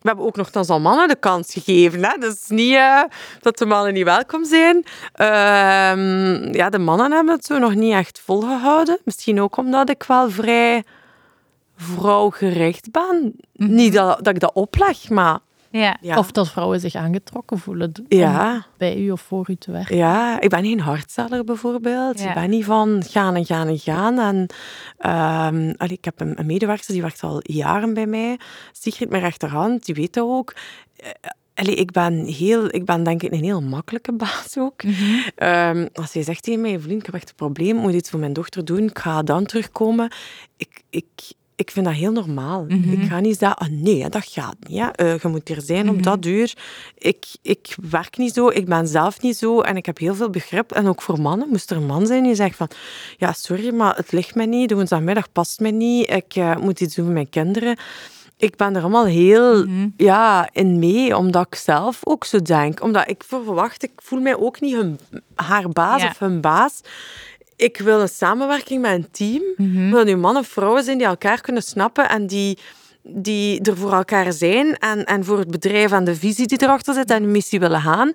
[0.00, 2.04] We hebben ook nogthans al mannen de kans gegeven.
[2.04, 2.18] Hè?
[2.18, 3.02] Dus niet eh,
[3.40, 4.84] dat de mannen niet welkom zijn.
[5.12, 8.98] Ehm, ja, de mannen hebben het zo nog niet echt volgehouden.
[9.04, 10.84] Misschien ook omdat ik wel vrij
[11.76, 13.36] vrouwgericht ben.
[13.52, 15.38] Niet dat, dat ik dat opleg, maar
[15.70, 15.96] Ja.
[16.00, 16.18] ja.
[16.18, 18.66] Of dat vrouwen zich aangetrokken voelen om ja.
[18.76, 19.96] bij u of voor u te werken.
[19.96, 22.20] Ja, ik ben geen hardseller bijvoorbeeld.
[22.20, 22.28] Ja.
[22.28, 24.18] Ik ben niet van gaan en gaan en gaan.
[24.18, 24.46] En,
[24.98, 28.38] ehm, allee, ik heb een, een medewerker die werkt al jaren bij mij.
[28.72, 30.54] Sigrid, mijn rechterhand, die weet dat ook.
[30.96, 31.10] Eh,
[31.54, 34.82] allee, ik, ben heel, ik ben denk ik een heel makkelijke baas ook.
[35.34, 38.10] Ehm, als hij zegt tegen mij, vriend, ik heb echt een probleem, ik moet iets
[38.10, 40.12] voor mijn dochter doen, ik ga dan terugkomen.
[40.56, 41.06] Ik, ik,
[41.58, 42.64] ik vind dat heel normaal.
[42.68, 44.78] Ik ga niet zeggen, ah nee, dat gaat niet.
[44.78, 44.88] Hè.
[44.88, 46.52] Eh, je moet er zijn op dat uur.
[46.98, 50.30] Ik, ik werk niet zo, ik ben zelf niet zo en ik heb heel veel
[50.30, 50.72] begrip.
[50.72, 52.68] En ook voor mannen, moest er een man zijn die zegt van,
[53.16, 56.80] ja, sorry, maar het ligt mij niet, de woensdagmiddag past mij niet, ik eh, moet
[56.80, 57.76] iets doen voor mijn kinderen.
[58.36, 59.66] Ik ben er allemaal heel
[59.96, 62.82] ja, in mee, omdat ik zelf ook zo denk.
[62.82, 64.98] Omdat ik verwacht, ik voel mij ook niet hun,
[65.34, 66.08] haar baas Ja.
[66.08, 66.80] of hun baas.
[67.58, 69.42] Ik wil een samenwerking met een team.
[69.90, 72.58] Dat nu mannen en vrouwen zijn die elkaar kunnen snappen en die,
[73.02, 74.76] die er voor elkaar zijn.
[74.76, 77.80] En, en voor het bedrijf en de visie die erachter zit en de missie willen
[77.80, 78.12] gaan.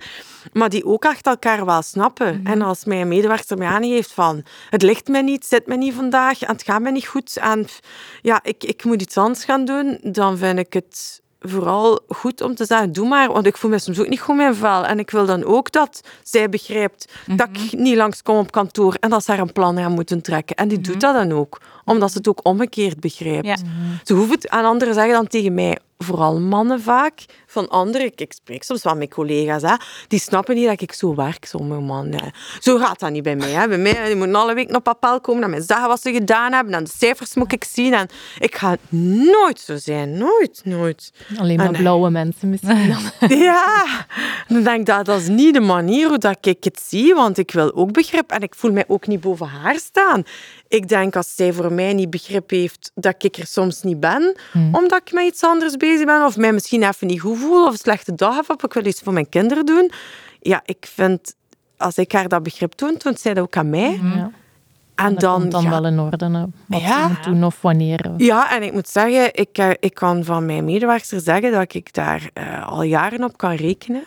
[0.53, 2.41] Maar die ook echt elkaar wel snappen.
[2.43, 4.43] En als mijn medewerker mij aangeeft van...
[4.69, 7.37] Het ligt mij niet, het zit mij niet vandaag en het gaat mij niet goed.
[7.37, 7.65] En
[8.21, 9.99] ja, ik, ik moet iets anders gaan doen.
[10.01, 13.31] Dan vind ik het vooral goed om te zeggen, doe maar.
[13.31, 14.85] Want ik voel me soms ook niet goed in mijn vel.
[14.85, 19.09] En ik wil dan ook dat zij begrijpt dat ik niet langskom op kantoor en
[19.09, 20.55] dat ze haar een plan aan moeten trekken.
[20.55, 21.61] En die doet dat dan ook.
[21.85, 23.45] Omdat ze het ook omgekeerd begrijpt.
[23.45, 23.55] Ja.
[24.03, 25.77] Ze hoeven het aan anderen zeggen dan tegen mij.
[26.03, 27.25] Vooral mannen vaak.
[27.47, 29.75] Van anderen, ik, ik spreek soms wel met collega's, hè,
[30.07, 32.31] die snappen niet dat ik zo werk, sommige mannen.
[32.59, 33.51] Zo gaat dat niet bij mij.
[33.51, 33.67] Hè.
[33.67, 36.53] Bij mij die moeten alle week op papel komen en mij zeggen wat ze gedaan
[36.53, 36.73] hebben.
[36.73, 37.93] En de cijfers moet ik zien.
[37.93, 38.07] En
[38.39, 38.75] ik ga
[39.31, 40.17] nooit zo zijn.
[40.17, 41.11] Nooit, nooit.
[41.37, 43.29] Alleen maar Ah, blauwe mensen misschien dan.
[43.43, 43.85] Ja,
[44.47, 47.37] dan denk ik dat dat is niet de manier hoe dat ik het zie, want
[47.37, 50.23] ik wil ook begrip en ik voel mij ook niet boven haar staan.
[50.73, 54.35] Ik denk als zij voor mij niet begrip heeft dat ik er soms niet ben,
[54.71, 57.71] omdat ik met iets anders bezig ben of mij misschien even niet goed voel of
[57.71, 59.91] een slechte dag heb of ik wil iets voor mijn kinderen doen.
[60.39, 61.35] Ja, ik vind,
[61.77, 63.99] als ik haar dat begrip toon, toont zij dat ook aan mij.
[64.03, 64.31] Ja.
[64.95, 67.01] En Dat dan, komt dan ja, wel in orde, wat Ja.
[67.01, 68.11] ze moet doen of wanneer.
[68.17, 71.93] Ja, en ik moet zeggen, ik, eh, ik kan van mijn medewerkster zeggen dat ik
[71.93, 74.03] daar eh, al jaren op kan rekenen.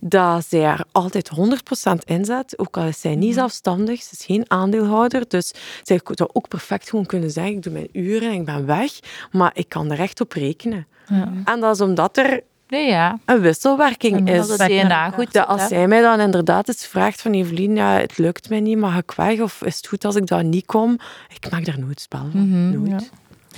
[0.00, 4.44] Dat zij er altijd 100% inzet, ook al is zij niet zelfstandig, ze is geen
[4.48, 5.24] aandeelhouder.
[5.28, 5.52] Dus
[5.82, 8.92] zij zou ook perfect gewoon kunnen zeggen, ik doe mijn uren en ik ben weg,
[9.32, 10.86] maar ik kan er echt op rekenen.
[11.06, 11.32] Ja.
[11.44, 13.18] En dat is omdat er Nee, ja.
[13.24, 14.48] een wisselwerking is.
[14.48, 17.92] Dat het DNA goed Dat als zij mij dan inderdaad eens vraagt van Evelien, ja,
[17.92, 19.40] het lukt mij niet, mag ik weg?
[19.40, 20.98] Of is het goed als ik daar niet kom?
[21.34, 22.82] Ik maak daar nooit spel van.
[22.82, 23.10] nooit.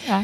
[0.07, 0.23] Ja.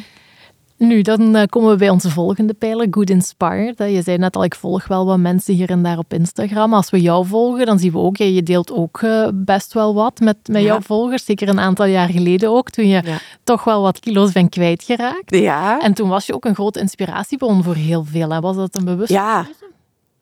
[0.79, 3.79] Nu, dan eh, komen we bij onze volgende pijler, Good Inspired.
[3.79, 6.75] Je zei net al, ik volg wel wat mensen hier en daar op Instagram.
[6.75, 10.21] Als we jou volgen, dan zien we ook, je deelt ook eh, best wel wat
[10.21, 10.67] met, met Ja.
[10.67, 11.25] jouw volgers.
[11.25, 13.19] Zeker een aantal jaar geleden ook, toen je Ja.
[13.45, 15.35] toch wel wat kilo's bent kwijtgeraakt.
[15.35, 15.81] Ja.
[15.81, 18.31] En toen was je ook een grote inspiratiebron voor heel veel.
[18.31, 18.41] Hè.
[18.41, 19.11] Was dat een bewust?
[19.13, 19.47] Ja.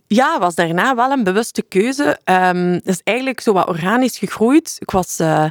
[0.09, 2.19] Ja, was daarna wel een bewuste keuze.
[2.25, 4.77] Het is eigenlijk zo wat organisch gegroeid.
[4.79, 5.45] Ik was eh,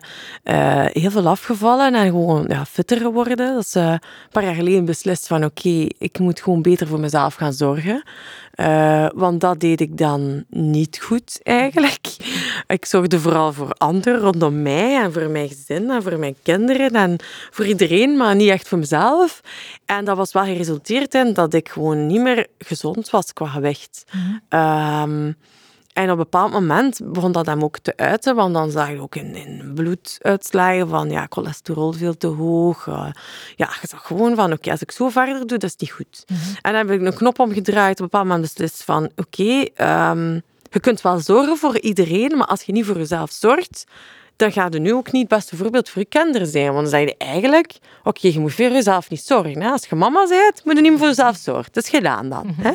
[0.44, 3.38] eh, heel veel afgevallen en gewoon ja, fitter geworden.
[3.38, 4.00] Dat is eh, een
[4.32, 8.04] paar jaar geleden beslist van oké, ik moet gewoon beter voor mezelf gaan zorgen.
[8.56, 12.16] Eh, want dat deed ik dan niet goed eigenlijk.
[12.68, 16.92] Ik zorgde vooral voor anderen rondom mij en voor mijn gezin en voor mijn kinderen
[16.92, 17.16] en
[17.52, 19.42] voor iedereen, maar niet echt voor mezelf.
[19.86, 24.04] En dat was wel geresulteerd in dat ik gewoon niet meer gezond was qua gewicht.
[24.50, 25.32] Ehm,
[25.96, 29.02] en op een bepaald moment begon dat hem ook te uiten, want dan zag je
[29.02, 32.88] ook in, in bloeduitslagen van ja, cholesterol veel te hoog.
[32.88, 33.08] eh,
[33.56, 36.24] ja, je zag gewoon van oké, als ik zo verder doe, dat is niet goed.
[36.62, 40.34] En dan heb ik een knop omgedraaid, op een bepaald moment beslist van oké, ehm,
[40.72, 43.86] je kunt wel zorgen voor iedereen, maar als je niet voor jezelf zorgt,
[44.36, 46.66] dan gaat nu ook niet het beste voorbeeld voor je kinderen zijn.
[46.66, 49.62] Want dan zeg je eigenlijk, oké, je moet voor jezelf niet zorgen.
[49.62, 49.70] Hè?
[49.70, 51.74] Als je mama bent, moet je niet meer voor jezelf zorgen.
[51.74, 52.56] Dat is gedaan dan.
[52.62, 52.72] Hè?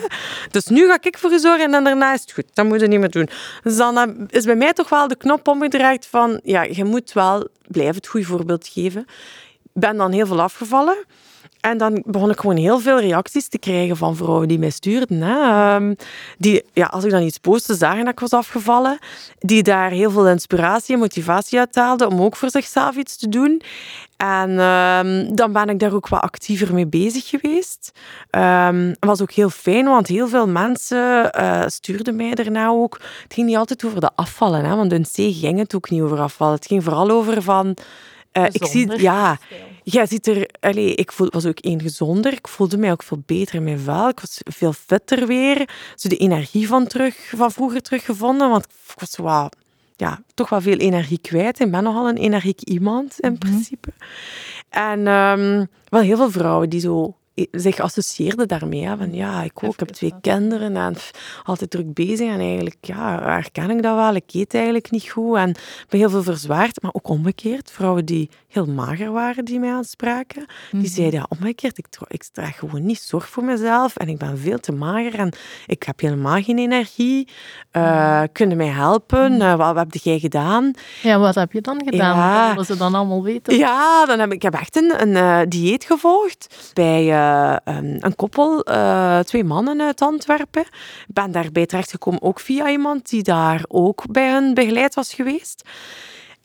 [0.51, 2.44] Dus nu ga ik voor je zorgen en dan daarna is het goed.
[2.53, 3.29] Dat moet je niet meer doen.
[3.62, 7.12] Dus dan eh, is bij mij toch wel de knop omgedraaid van, ja, je moet
[7.12, 9.01] wel blijven het goede voorbeeld geven.
[9.62, 11.05] Ik ben dan heel veel afgevallen.
[11.61, 15.20] En dan begon ik gewoon heel veel reacties te krijgen van vrouwen die mij stuurden.
[15.20, 15.38] Hè.
[15.40, 15.94] Ehm,
[16.38, 18.99] die, ja, als ik dan iets postte, zagen dat ik was afgevallen.
[19.38, 23.29] Die daar heel veel inspiratie en motivatie uit haalden om ook voor zichzelf iets te
[23.29, 23.62] doen.
[24.16, 27.92] En ehm, dan ben ik daar ook wat actiever mee bezig geweest.
[28.31, 33.01] Het was ook heel fijn, want heel veel mensen uh, stuurden mij daarna ook.
[33.23, 36.03] Het ging niet altijd over de afvallen, hè, want in C ging het ook niet
[36.03, 36.55] over afvallen.
[36.55, 37.77] Het ging vooral over van...
[38.33, 39.38] Uh, ik zie, ja,
[39.83, 42.33] jij ziet er, allez, ik voel, was ook één gezonder.
[42.33, 44.09] Ik voelde mij ook veel beter in mijn vel.
[44.09, 45.69] Ik was veel fitter weer.
[45.95, 48.51] Zo de energie van, terug, van vroeger teruggevonden.
[48.51, 49.51] Want ik was wel,
[49.97, 51.61] ja, toch wel veel energie kwijt.
[51.61, 53.93] Ik ben nogal een energiek iemand in principe.
[54.69, 57.14] En um, wel heel veel vrouwen die zo
[57.51, 58.88] zich associeerde daarmee.
[58.99, 60.97] Van ja, ik ook, ik heb twee kinderen en
[61.45, 62.29] altijd druk bezig.
[62.29, 64.14] En eigenlijk, ja, herken ik dat wel.
[64.14, 65.55] Ik eet eigenlijk niet goed en
[65.88, 66.83] ben heel veel verzwaard.
[66.83, 70.88] Maar ook omgekeerd, vrouwen die heel mager waren, die mij aanspraken, die mhm.
[70.88, 74.59] zeiden, ja, omgekeerd, ik, ik draag gewoon niet zorg voor mezelf en ik ben veel
[74.59, 75.33] te mager en
[75.66, 77.29] ik heb helemaal geen energie.
[77.73, 79.33] Uh, kunnen mij helpen?
[79.33, 80.75] Uh, wat, wat, heb jij gedaan?
[81.03, 82.16] Ja, wat heb je dan gedaan?
[82.16, 82.55] Ja.
[82.55, 83.57] Dat ze dan allemaal weten.
[83.57, 87.05] Ja, dan heb ik, ik heb echt een, een uh, dieet gevolgd bij
[87.65, 88.63] um, een koppel,
[89.25, 90.63] twee mannen uit Antwerpen.
[90.63, 95.63] Ik ben daarbij terechtgekomen ook via iemand die daar ook bij hen begeleid was geweest.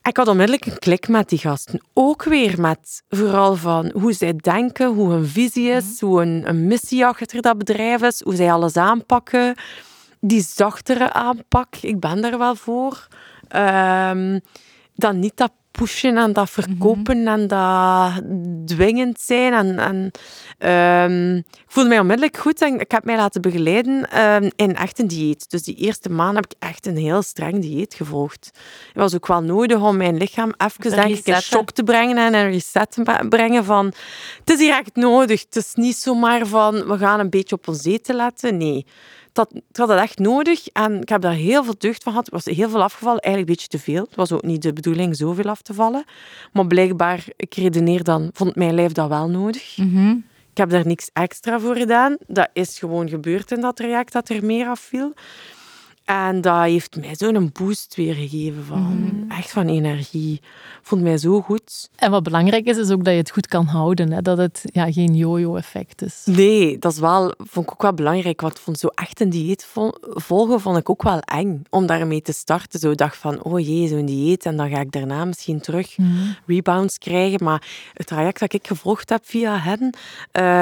[0.07, 1.81] Ik had onmiddellijk een klik met die gasten.
[1.93, 6.05] Ook weer met vooral van hoe zij denken, hoe hun visie is, mhm.
[6.05, 9.55] hoe een, een missie achter dat bedrijf is, hoe zij alles aanpakken.
[10.19, 13.07] Die zachtere aanpak, ik ben daar wel voor.
[13.55, 14.41] Um,
[14.95, 17.27] dan niet dat pushen en dat verkopen mhm.
[17.27, 18.21] en dat
[18.65, 19.53] dwingend zijn.
[19.53, 20.11] En, en
[21.11, 24.99] um, ik voelde mij onmiddellijk goed en ik heb mij laten begeleiden um, in echt
[24.99, 25.49] een dieet.
[25.49, 28.51] Dus die eerste maand heb ik echt een heel streng dieet gevolgd.
[28.87, 32.17] Het was ook wel nodig om mijn lichaam even denk ik, in shock te brengen
[32.17, 33.85] en een reset te brengen van
[34.39, 35.41] het is hier echt nodig.
[35.41, 38.57] Het is niet zomaar van we gaan een beetje op ons eten letten.
[38.57, 38.85] Nee
[39.35, 42.27] dat, ik had dat echt nodig en ik heb daar heel veel deugd van gehad.
[42.27, 44.03] Ik was heel veel afgevallen, eigenlijk een beetje te veel.
[44.03, 46.03] Het was ook niet de bedoeling zoveel af te vallen.
[46.53, 49.77] Maar blijkbaar, ik redeneer dan, vond mijn lijf dat wel nodig.
[49.77, 50.15] Mhm.
[50.51, 52.17] Ik heb daar niks extra voor gedaan.
[52.27, 55.13] Dat is gewoon gebeurd in dat traject, dat er meer afviel.
[56.05, 59.31] En dat heeft mij zo'n boost weer gegeven van mhm.
[59.31, 60.41] echt van energie.
[60.81, 61.89] Vond mij zo goed.
[61.95, 64.11] En wat belangrijk is, is ook dat je het goed kan houden.
[64.11, 64.21] Hè?
[64.21, 66.21] Dat het ja, geen yo-yo-effect is.
[66.25, 68.41] Nee, dat is wel, vond ik ook wel belangrijk.
[68.41, 69.67] Want vond zo echt een dieet
[70.01, 72.79] volgen vond ik ook wel eng om daarmee te starten.
[72.79, 74.45] Zo dacht van, oh jee, zo'n dieet.
[74.45, 76.11] En dan ga ik daarna misschien terug mhm.
[76.45, 77.43] rebounds krijgen.
[77.43, 79.93] Maar het traject dat ik gevolgd heb via hen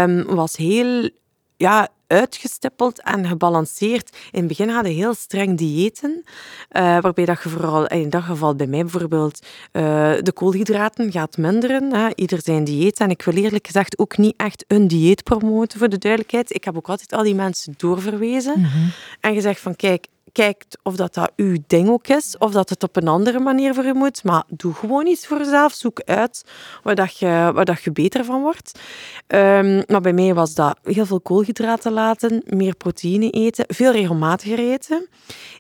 [0.10, 1.10] um, was heel
[1.58, 4.17] ja, uitgestippeld en gebalanceerd.
[4.32, 6.23] In het begin hadden heel streng diëten,
[6.71, 9.84] uh, waarbij dat je vooral, in dat geval bij mij bijvoorbeeld, uh,
[10.21, 11.93] de koolhydraten gaat minderen.
[11.93, 12.10] Hè.
[12.15, 12.99] Ieder zijn dieet.
[12.99, 16.56] En ik wil eerlijk gezegd ook niet echt een dieet promoten, voor de duidelijkheid.
[16.56, 18.88] Ik heb ook altijd al die mensen doorverwezen mhm.
[19.19, 22.83] en gezegd van, kijk, kijkt of dat, dat uw ding ook is, of dat het
[22.83, 24.23] op een andere manier voor je moet.
[24.23, 25.73] Maar doe gewoon iets voor jezelf.
[25.73, 26.43] Zoek uit
[26.83, 28.79] waar, dat je, waar dat je beter van wordt.
[29.27, 34.59] Um, maar bij mij was dat heel veel koolhydraten laten, meer proteïne eten, veel regelmatiger
[34.59, 35.07] eten.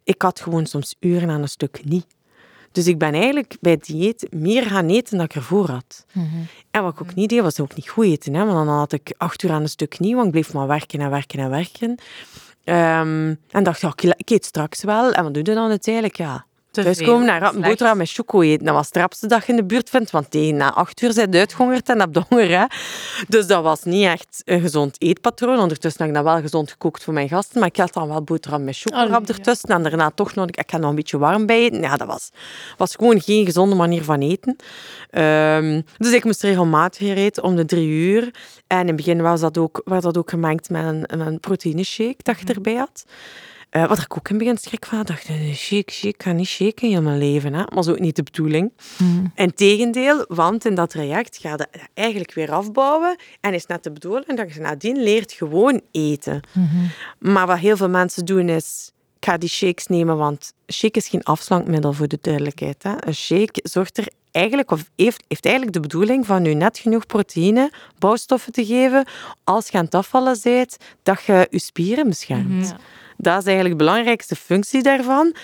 [0.03, 2.05] Ik had gewoon soms uren aan een stuk niet.
[2.73, 6.05] Dus ik ben eigenlijk bij het dieet meer gaan eten dan ik ervoor had.
[6.11, 6.27] Mhm.
[6.71, 8.33] En wat ik ook niet deed, was ook niet goed eten.
[8.33, 8.45] Hè?
[8.45, 10.99] Want dan had ik acht uur aan een stuk niet, want ik bleef maar werken
[10.99, 11.97] en werken en werken.
[12.65, 15.11] Um, en dacht, ja, ik eet straks wel.
[15.11, 16.17] En wat doe je dan uiteindelijk?
[16.17, 16.45] Ja,
[16.81, 18.65] Thuis komen naar een boterham met choco eten.
[18.65, 21.35] Dat was de rapste dag in de buurt vindt, want tegen na acht uur zijn
[21.35, 22.59] uitgehongerd en heb de honger.
[22.59, 22.65] Hè.
[23.27, 25.59] Dus dat was niet echt een gezond eetpatroon.
[25.59, 28.23] Ondertussen heb ik dat wel gezond gekookt voor mijn gasten, maar ik had dan wel
[28.23, 29.69] boterham met choco oh, ertussen.
[29.69, 31.81] En daarna toch nog, ik had nog een beetje warm bij eten.
[31.81, 32.29] Ja, dat was,
[32.77, 34.55] was gewoon geen gezonde manier van eten.
[35.11, 38.31] Um, dus ik moest regelmatig eten om de drie uur.
[38.67, 41.83] En in het begin was dat ook, werd dat ook gemengd met een, een proteïne
[41.83, 42.53] shake dat je mhm.
[42.53, 43.05] erbij had.
[43.75, 46.47] Uh, wat ik ook in het begin schrik van dacht, shake, shake, ik ga niet
[46.47, 47.53] shaken in mijn leven.
[47.53, 47.63] Hè?
[47.73, 48.71] Maar ook niet de bedoeling.
[48.97, 49.33] Mm.
[49.55, 53.15] tegendeel, want in dat traject ga je eigenlijk weer afbouwen.
[53.41, 56.41] En is net de bedoeling dat je nadien leert gewoon eten.
[56.51, 56.85] Mhm.
[57.19, 61.07] Maar wat heel veel mensen doen is, ik ga die shakes nemen, want shake is
[61.07, 62.83] geen afslankmiddel voor de duidelijkheid.
[62.83, 63.07] Hè?
[63.07, 67.05] Een shake zorgt er eigenlijk, of heeft, heeft eigenlijk de bedoeling van nu net genoeg
[67.05, 69.07] proteïne, bouwstoffen te geven,
[69.43, 72.47] als je aan het afvallen bent, dat je je spieren beschermt.
[72.47, 72.75] Mhm.
[73.23, 75.35] Dat is eigenlijk de belangrijkste functie daarvan.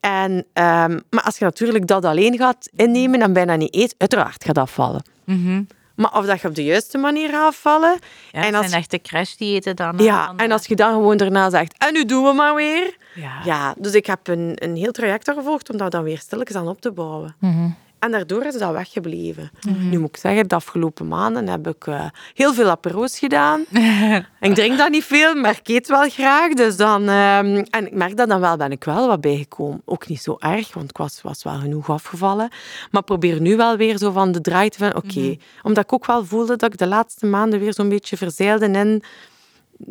[0.00, 4.44] En, ehm, maar als je natuurlijk dat alleen gaat innemen en bijna niet eet, uiteraard
[4.44, 5.02] gaat afvallen.
[5.24, 5.62] Mhm.
[5.96, 7.98] Maar of dat je op de juiste manier gaat afvallen.
[8.32, 9.98] Ja, en als, zijn echte crashdiëten dan.
[9.98, 12.96] ja, dan, en als je dan gewoon daarna zegt, en nu doen we maar weer.
[13.14, 13.40] Ja.
[13.44, 16.56] Ja, dus ik heb een, een heel traject daar gevolgd om dat dan weer stilletjes
[16.56, 17.36] aan op te bouwen.
[17.38, 17.68] Mhm.
[18.06, 19.50] En daardoor is dat weggebleven.
[19.78, 22.04] Nu moet ik zeggen, de afgelopen maanden heb ik eh,
[22.34, 23.64] heel veel apero's gedaan.
[24.40, 26.52] ik drink dat niet veel, maar ik eet wel graag.
[26.52, 29.82] Dus dan, ehm, en ik merk dat dan wel, ben ik wel wat bijgekomen.
[29.84, 32.48] Ook niet zo erg, want ik was, was wel genoeg afgevallen.
[32.90, 34.96] Maar probeer nu wel weer zo van de draai te vinden.
[34.96, 38.66] Oké, omdat ik ook wel voelde dat ik de laatste maanden weer zo'n beetje verzeilde
[38.68, 39.02] in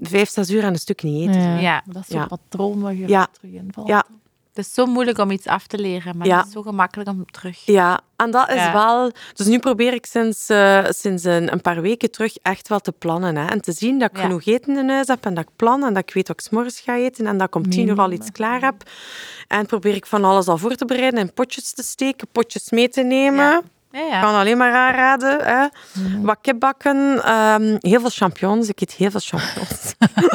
[0.01, 1.41] vijf, zes uur aan een stuk niet eten.
[1.41, 1.59] Ja.
[1.59, 1.83] Ja.
[1.85, 2.25] Dat is zo'n Ja.
[2.27, 3.27] patroon waar je Ja.
[3.31, 3.87] terug in valt.
[3.87, 4.05] Ja.
[4.55, 6.37] Het is zo moeilijk om iets af te leren, maar Ja.
[6.37, 7.65] het is zo gemakkelijk om terug.
[7.65, 8.73] Ja, en dat is Ja.
[8.73, 9.11] wel...
[9.33, 12.91] Dus nu probeer ik sinds, eh, sinds een, een paar weken terug echt wel te
[12.91, 13.35] plannen.
[13.37, 13.45] Hè.
[13.47, 14.23] En te zien dat ik Ja.
[14.23, 16.43] genoeg eten in huis heb en dat ik plan en dat ik weet wat ik
[16.45, 18.75] 's morgens ga eten en dat ik om tien uur al iets klaar heb.
[19.47, 22.89] En probeer ik van alles al voor te bereiden, in potjes te steken, potjes mee
[22.89, 23.63] te nemen.
[23.95, 24.21] Ja, Ik ja.
[24.21, 25.39] kan alleen maar aanraden.
[25.43, 25.67] Hè.
[26.21, 28.69] Wat kipbakken, ehm, heel veel champignons.
[28.69, 29.93] Ik eet heel veel champignons.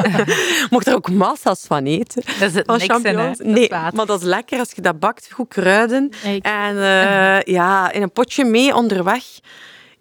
[0.69, 2.23] Mocht er ook massa's van eten.
[2.39, 3.37] Daar zit Van niks champignons.
[3.37, 5.31] Dat is Nee, maar dat is lekker als je dat bakt.
[5.31, 6.09] Goed kruiden.
[6.23, 9.23] Ik- En eh, ja, in een potje mee onderweg.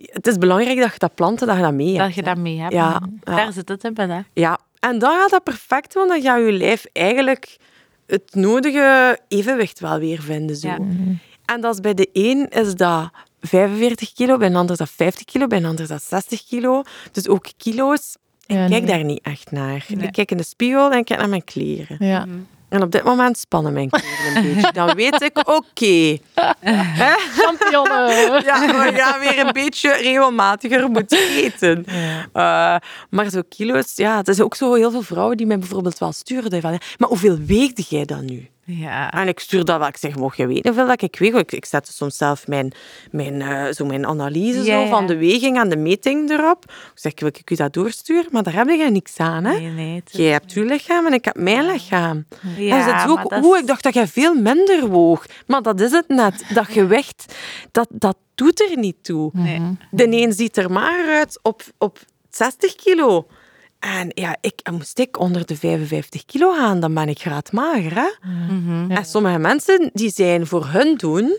[0.02, 1.98] Het is belangrijk dat je dat planten, dat je dat mee hebt.
[2.06, 2.72] Dat je dat mee hebt.
[2.72, 3.34] Ja, ja.
[3.36, 4.20] Daar zit het in, bij, hè.
[4.32, 7.56] Ja, en dan gaat dat perfect, want dan gaat je lijf eigenlijk
[8.06, 10.56] het nodige evenwicht wel weer vinden.
[10.56, 10.68] Zo.
[10.68, 10.78] Ja.
[11.44, 13.10] En dat is bij de een is dat
[13.40, 16.82] 45 kilo, bij een ander dat 50 kilo, bij een ander dat 60 kilo.
[17.12, 18.16] Dus ook kilo's.
[18.46, 18.90] Ik Ja, kijk nee.
[18.90, 19.84] daar niet echt naar.
[19.88, 20.06] Nee.
[20.06, 21.96] Ik kijk in de spiegel en ik kijk naar mijn kleren.
[21.98, 22.26] Ja.
[22.68, 24.72] En op dit moment spannen mijn kleren een beetje.
[24.80, 26.18] Dan weet ik, oké.
[27.00, 27.12] Hè?
[27.16, 28.08] Champignonnen.
[28.44, 31.84] Ja, we gaan weer een beetje regelmatiger moeten eten.
[32.32, 32.76] Eh,
[33.10, 36.12] maar zo kilo's, ja, het is ook zo heel veel vrouwen die mij bijvoorbeeld wel
[36.12, 36.60] sturen.
[36.60, 38.48] Van, maar hoeveel weegde jij dan nu?
[38.78, 39.10] Ja.
[39.12, 39.88] En ik stuur dat wel.
[39.88, 41.32] Ik zeg, mocht je weten hoeveel dat ik weeg?
[41.34, 42.72] Ik, ik zet soms zelf mijn,
[43.10, 46.64] mijn, eh, zo mijn analyse Ja, zo, van de weging en de meting erop.
[46.68, 48.28] Ik zeg, wil ik u dat doorsturen?
[48.30, 49.58] Maar daar heb je niks aan, hè?
[49.58, 50.02] Nee, nee.
[50.10, 52.24] is- Jij hebt uw lichaam en ik heb mijn lichaam.
[52.56, 55.24] Ja, en ze ook, hoe, ik dacht dat jij veel minder woog.
[55.46, 56.44] Maar dat is het net.
[56.54, 57.34] Dat gewicht,
[57.72, 59.30] dat, dat doet er niet toe.
[59.32, 59.76] Nee.
[59.90, 61.98] De een ziet er maar uit op, op
[62.30, 63.26] 60 kilo.
[63.80, 67.94] En ja, ik, en moest ik onder de 55 kilo gaan, dan ben ik graadmager.
[67.94, 68.28] Hè?
[68.48, 68.90] Mhm.
[68.90, 71.38] En sommige mensen die zijn voor hun doen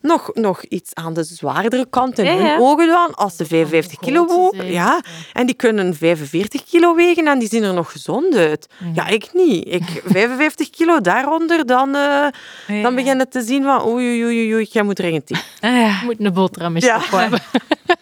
[0.00, 2.58] nog, nog iets aan de zwaardere kant in Ja, hun ja.
[2.58, 4.66] ogen dan, als ze 55 kilo wogen.
[4.72, 5.00] Ja.
[5.32, 8.66] En die kunnen 45 kilo wegen en die zien er nog gezond uit.
[8.94, 9.66] Ja, ik niet.
[9.68, 12.26] Ik, 55 kilo daaronder, dan, eh,
[12.66, 12.82] Ja.
[12.82, 15.44] dan begin je te zien van oei, oei, oei, oei, jij moet dringend eten.
[15.60, 17.00] Ah, moet een boterham eens Ja.
[17.10, 17.18] ja.
[17.18, 17.40] hebben.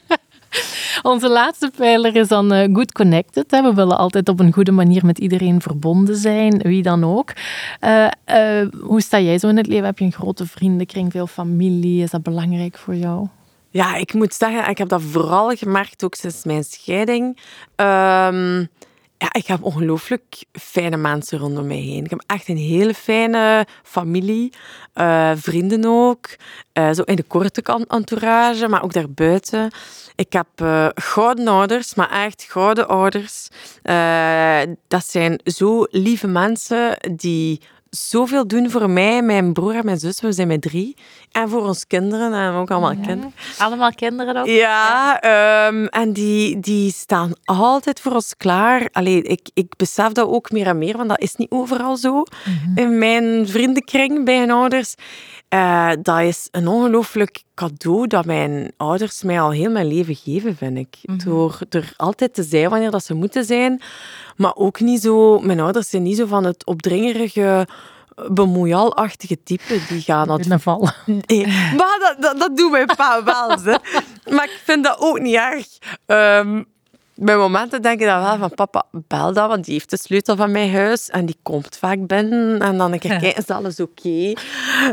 [1.02, 3.50] Onze laatste pijler is dan eh, good connected.
[3.50, 7.32] We willen altijd op een goede manier met iedereen verbonden zijn, wie dan ook.
[7.80, 9.84] Eh, eh, hoe sta jij zo in het leven?
[9.84, 12.02] Heb je een grote vriendenkring, veel familie?
[12.02, 13.26] Is dat belangrijk voor jou?
[13.70, 17.38] Ja, ik moet zeggen, en ik heb dat vooral gemerkt ook sinds mijn scheiding.
[17.74, 18.64] Ehm,
[19.26, 22.04] ja, ik heb ongelooflijk fijne mensen rondom mij heen.
[22.04, 24.52] Ik heb echt een hele fijne familie,
[24.92, 26.28] eh, vrienden ook.
[26.72, 29.70] eh, zo in de korte kant entourage, maar ook daarbuiten.
[30.14, 33.48] Ik heb eh, gouden ouders, maar echt gouden ouders.
[34.88, 37.60] Dat zijn zo lieve mensen die
[37.96, 40.20] zoveel doen voor mij, mijn broer en mijn zus.
[40.20, 40.96] We zijn met drie.
[41.32, 43.34] En voor ons kinderen en ook allemaal kinderen.
[43.58, 44.46] Allemaal kinderen ook?
[44.46, 48.88] Ja, ehm, en die, die staan altijd voor ons klaar.
[48.92, 52.22] Allee, ik, ik besef dat ook meer en meer, want dat is niet overal zo.
[52.74, 54.94] In mijn vriendenkring bij mijn ouders.
[55.48, 60.56] Eh, dat is een ongelooflijk cadeau dat mijn ouders mij al heel mijn leven geven,
[60.56, 60.96] vind ik.
[61.24, 63.82] Door er altijd te zijn wanneer dat ze moeten zijn.
[64.36, 65.38] Maar ook niet zo...
[65.38, 67.66] Mijn ouders zijn niet zo van het opdringerige
[68.30, 69.80] bemoeialachtige type.
[69.88, 70.94] Die gaan dat Binnenvallen.
[71.26, 73.50] Nee, maar dat, dat, dat doet mijn pa wel.
[73.50, 73.76] Hè.
[74.34, 75.66] Maar ik vind dat ook niet erg.
[76.06, 76.62] Ehm
[77.16, 80.36] bij momenten denk ik dan wel van papa, bel dat, want die heeft de sleutel
[80.36, 82.60] van mijn huis en die komt vaak binnen.
[82.60, 84.32] En dan denk ik, kijk, is alles oké?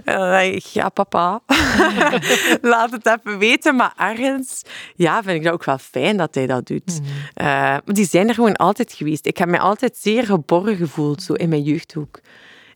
[0.03, 1.41] En dan denk ik, ja papa,
[2.61, 3.75] laat het even weten.
[3.75, 4.61] Maar ergens,
[4.95, 6.99] ja, vind ik dat ook wel fijn dat hij dat doet.
[7.33, 9.25] Maar die zijn er gewoon altijd geweest.
[9.25, 12.19] Ik heb mij altijd zeer geborgen gevoeld, zo in mijn jeugdhoek.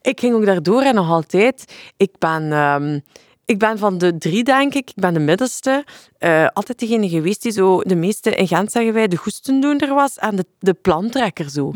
[0.01, 1.73] Ik ging ook daardoor en nog altijd.
[1.97, 2.99] Ik ben, ehm,
[3.47, 4.89] ik ben van de drie, denk ik.
[4.89, 5.85] Ik ben de middelste.
[6.17, 10.17] Eh, altijd degene geweest die zo de meeste, in Gent zeggen wij, de goestendoender was
[10.17, 11.71] en de, de plantrekker zo.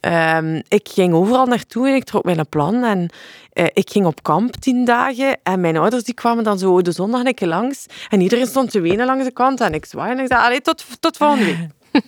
[0.00, 2.84] Ehm, ik ging overal naartoe en ik trok mijn plan.
[2.84, 3.10] En
[3.52, 5.38] eh, ik ging op kamp tien dagen.
[5.42, 7.86] En mijn ouders die kwamen dan zo de zondag een keer langs.
[8.08, 9.60] En iedereen stond te wenen langs de kant.
[9.60, 11.70] En ik zwaaide en ik zei, allee, tot, tot volgende week.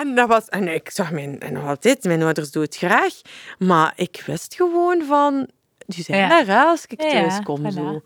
[0.00, 3.20] En, dat was, en ik zag mijn, en nog altijd, mijn ouders doen het graag.
[3.58, 5.48] Maar ik wist gewoon van,
[5.94, 6.44] die zijn Ja.
[6.44, 7.60] daar als ik Ja, thuis kom.
[7.62, 7.74] voilà.
[7.74, 8.00] Zo.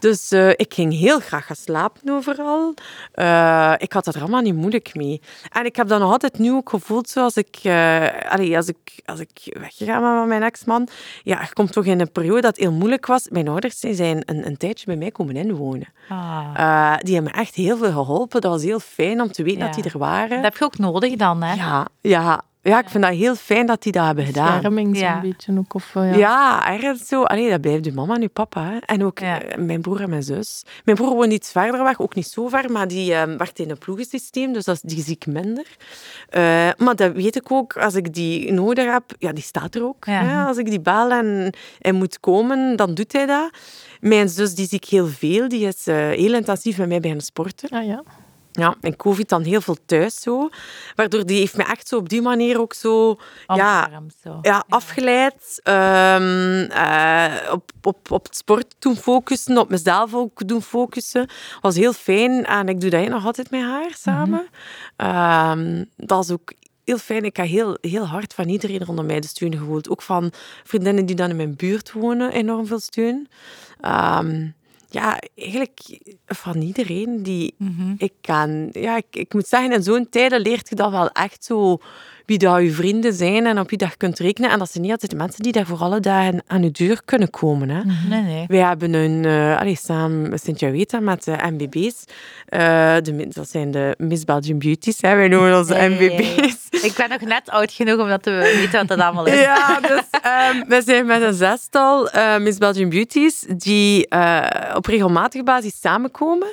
[0.00, 2.74] Dus eh, ik ging heel graag gaan slapen overal.
[3.12, 5.20] Eh, ik had er allemaal niet moeilijk mee.
[5.52, 8.78] En ik heb dat nog altijd nu ook gevoeld, zoals ik, eh, allee, als ik,
[9.04, 10.88] als ik weggegaan ben met mijn ex-man.
[11.22, 13.28] Ja, er komt toch in een periode dat het heel moeilijk was.
[13.28, 15.88] Mijn ouders zijn een, een tijdje bij mij komen inwonen.
[16.08, 16.44] Ah.
[16.54, 18.40] Eh, die hebben me echt heel veel geholpen.
[18.40, 19.64] Dat was heel fijn om te weten Ja.
[19.66, 20.28] dat die er waren.
[20.28, 21.54] Dat heb je ook nodig dan, hè?
[21.54, 24.52] Ja, ja, ja, ik vind dat heel fijn dat die dat hebben gedaan.
[24.52, 25.20] Bescherming zo'n Ja.
[25.20, 25.74] beetje ook.
[25.74, 26.72] Of, eh, Ja, ja.
[26.72, 27.22] ergens zo.
[27.22, 28.64] Allee, dat blijft je mama en je papa.
[28.64, 28.76] Hè.
[28.78, 29.42] En ook Ja.
[29.42, 30.62] eh, mijn broer en mijn zus.
[30.84, 33.70] Mijn broer woont iets verder weg, ook niet zo ver, maar die eh, werkt in
[33.70, 35.66] een ploegensysteem, dus dat, is- die zie ik minder.
[36.28, 39.84] Eh, maar dat weet ik ook, als ik die nodig heb, ja, die staat er
[39.84, 40.04] ook.
[40.04, 40.22] Ja.
[40.24, 40.44] Hè.
[40.46, 43.50] Als ik die bel en hij moet komen, dan doet hij dat.
[44.00, 45.48] Mijn zus, die zie ik heel veel.
[45.48, 47.68] Die is eh, heel intensief met mij beginnen sporten.
[47.70, 48.02] Ah, ja.
[48.58, 50.48] Ja, en COVID dan heel veel thuis zo.
[50.94, 53.16] Waardoor die heeft me echt zo op die manier ook zo...
[53.46, 54.38] Ja, Omarmd zo.
[54.42, 55.60] ja, afgeleid.
[55.62, 61.28] ehm, eh, op, op, op het sport doen focussen, op mezelf ook doen focussen.
[61.60, 64.48] was heel fijn en ik doe dat nog altijd met haar samen.
[64.96, 66.52] Ehm, dat is ook
[66.84, 67.24] heel fijn.
[67.24, 69.88] Ik heb heel, heel hard van iedereen rondom mij de steun gevoeld.
[69.88, 70.32] Ook van
[70.64, 73.28] vriendinnen die dan in mijn buurt wonen, enorm veel steun.
[73.80, 74.48] Ehm,
[74.90, 77.94] ja, eigenlijk van iedereen die Mhm.
[77.98, 78.68] ik kan.
[78.72, 81.78] Ja, ik, ik moet zeggen, in zo'n tijden leert je dat wel echt zo
[82.26, 84.50] wie dat je vrienden zijn en op wie dat je kunt rekenen.
[84.50, 87.00] En dat zijn niet altijd de mensen die daar voor alle dagen aan je deur
[87.04, 87.68] kunnen komen.
[87.70, 87.82] Hè.
[88.08, 88.44] Nee, nee.
[88.48, 92.04] Wij hebben een, eh allee, samen Sint-Jaweta met de MBB's.
[92.46, 95.00] eh, de, dat zijn de Miss Belgian Beauties.
[95.00, 95.14] Hè.
[95.14, 95.88] Wij noemen onze Nee.
[95.88, 96.57] MBB's.
[96.70, 99.40] Ik ben nog net oud genoeg om dat te weten wat dat allemaal is.
[99.40, 104.86] Ja, dus ehm, we zijn met een zestal eh, Miss Belgian Beauties die eh, op
[104.86, 106.48] regelmatige basis samenkomen.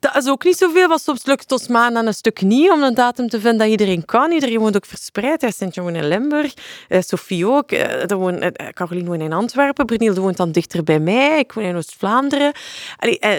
[0.00, 2.70] Dat is ook niet zoveel, want soms lukt het ons maanden en een stuk niet
[2.70, 4.30] om een datum te vinden dat iedereen kan.
[4.32, 5.40] Iedereen woont ook verspreid.
[5.40, 6.54] Hij sint woont in Limburg,
[6.88, 7.70] eh, Sophie ook.
[7.70, 11.38] eh, er woont, Caroline woont in Antwerpen, Brunielde woont dan dichter bij mij.
[11.38, 12.52] Ik woon in Oost-Vlaanderen.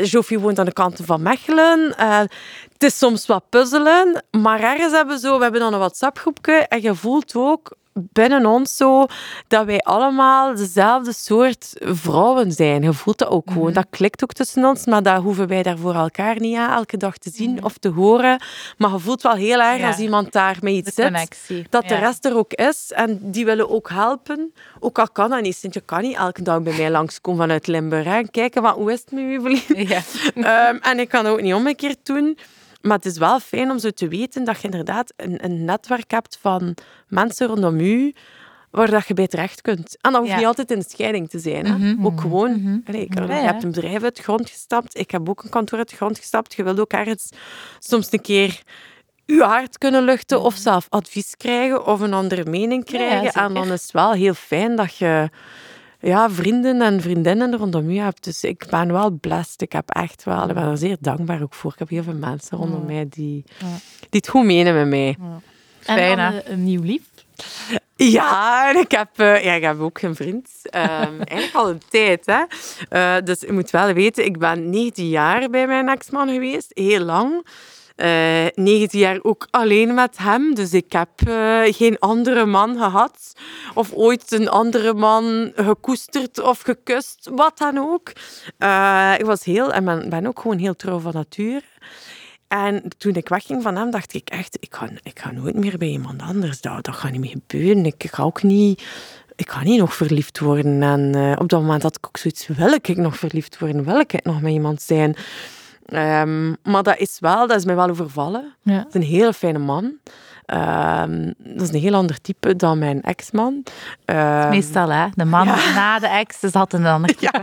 [0.04, 1.96] Joffie woont aan de kanten van Mechelen.
[2.78, 6.54] Het is soms wat puzzelen, maar ergens hebben we zo, we hebben dan een WhatsApp-groepje
[6.54, 9.06] en je voelt ook binnen ons zo
[9.48, 12.82] dat wij allemaal dezelfde soort vrouwen zijn.
[12.82, 13.74] Je voelt dat ook gewoon.
[13.74, 16.98] Dat klikt ook tussen ons, maar dat hoeven wij daar voor elkaar niet aan elke
[16.98, 18.42] dag te zien of te horen.
[18.78, 19.88] Maar je voelt wel heel erg Ja.
[19.88, 21.28] als iemand daar met iets zit,
[21.70, 22.00] dat de Ja.
[22.00, 22.92] rest er ook is.
[22.92, 24.54] En die willen ook helpen.
[24.80, 25.56] Ook al kan dat niet.
[25.56, 28.04] Sint, je kan niet elke dag bij mij langskomen vanuit Limburg.
[28.06, 28.18] Hè.
[28.18, 29.88] en Kijken, wat, hoe is het met u, Evelien?
[29.88, 30.02] Ja.
[30.36, 32.38] Ehm, en ik kan dat ook niet omgekeerd doen.
[32.88, 36.12] Maar het is wel fijn om zo te weten dat je inderdaad een, een netwerk
[36.12, 36.76] hebt van
[37.08, 38.14] mensen rondom u
[38.72, 39.98] waar dat je bij terecht kunt.
[40.02, 40.38] En dat hoeft Ja.
[40.38, 41.66] niet altijd in de scheiding te zijn.
[41.66, 41.78] Hè?
[41.78, 42.06] Mhm.
[42.06, 42.52] Ook gewoon.
[42.62, 42.78] Mhm.
[42.86, 44.98] Allee, ik, Ja, je hebt een bedrijf uit de grond gestapt.
[44.98, 46.54] Ik heb ook een kantoor uit de grond gestapt.
[46.56, 47.30] Je wilt ook ergens
[47.80, 48.62] soms een keer
[49.26, 53.42] je hart kunnen luchten of zelf advies krijgen of een andere mening ja, krijgen.
[53.42, 55.30] en dan is het wel heel fijn dat je
[56.08, 58.24] ja, vrienden en vriendinnen rondom je hebt.
[58.24, 59.62] Dus ik ben wel blessed.
[59.62, 61.72] Ik heb echt wel, ik ben er zeer dankbaar ook voor.
[61.72, 63.44] Ik heb heel veel mensen rondom mij die,
[64.00, 65.18] die het goed menen met mij.
[65.80, 67.02] Fijn, en een nieuw lief.
[67.96, 70.50] Ja, en ik heb, eh, ja, ik heb ook een vriend.
[70.64, 72.26] Ehm, eigenlijk al een tijd.
[72.26, 72.44] Hè.
[72.90, 76.72] Eh, dus je moet wel weten, ik ben 19 jaar bij mijn ex-man geweest.
[76.74, 77.48] Heel lang.
[77.98, 80.56] Eh 19 jaar ook alleen met hem.
[80.56, 83.34] Dus ik heb eh, geen andere man gehad.
[83.74, 87.30] Of ooit een andere man gekoesterd of gekust.
[87.32, 88.12] Wat dan ook.
[88.58, 89.74] Eh, ik was heel...
[89.74, 91.64] En ben, ook gewoon heel trouw van nature.
[92.48, 95.78] En toen ik wegging van hem, dacht ik echt, ik ga, ik ga nooit meer
[95.78, 96.62] bij iemand anders.
[96.62, 97.86] Dat, dat gaat niet meer gebeuren.
[97.86, 98.84] Ik, ga ook niet...
[99.36, 100.84] Ik ga niet nog verliefd worden.
[100.84, 103.84] En eh, op dat moment had ik ook zoiets, wil ik nog verliefd worden?
[103.84, 105.16] Wil ik nog met iemand zijn?
[105.88, 108.54] Ehm, maar dat is wel, dat is mij wel overvallen.
[108.62, 108.78] Ja.
[108.78, 109.92] Dat is een hele fijne man.
[110.46, 113.64] Ehm, dat is een heel ander type dan mijn ex-man.
[114.06, 115.06] Ehm, Meestal, hè.
[115.14, 115.56] De man Ja.
[115.76, 117.42] na de ex is altijd een ander type.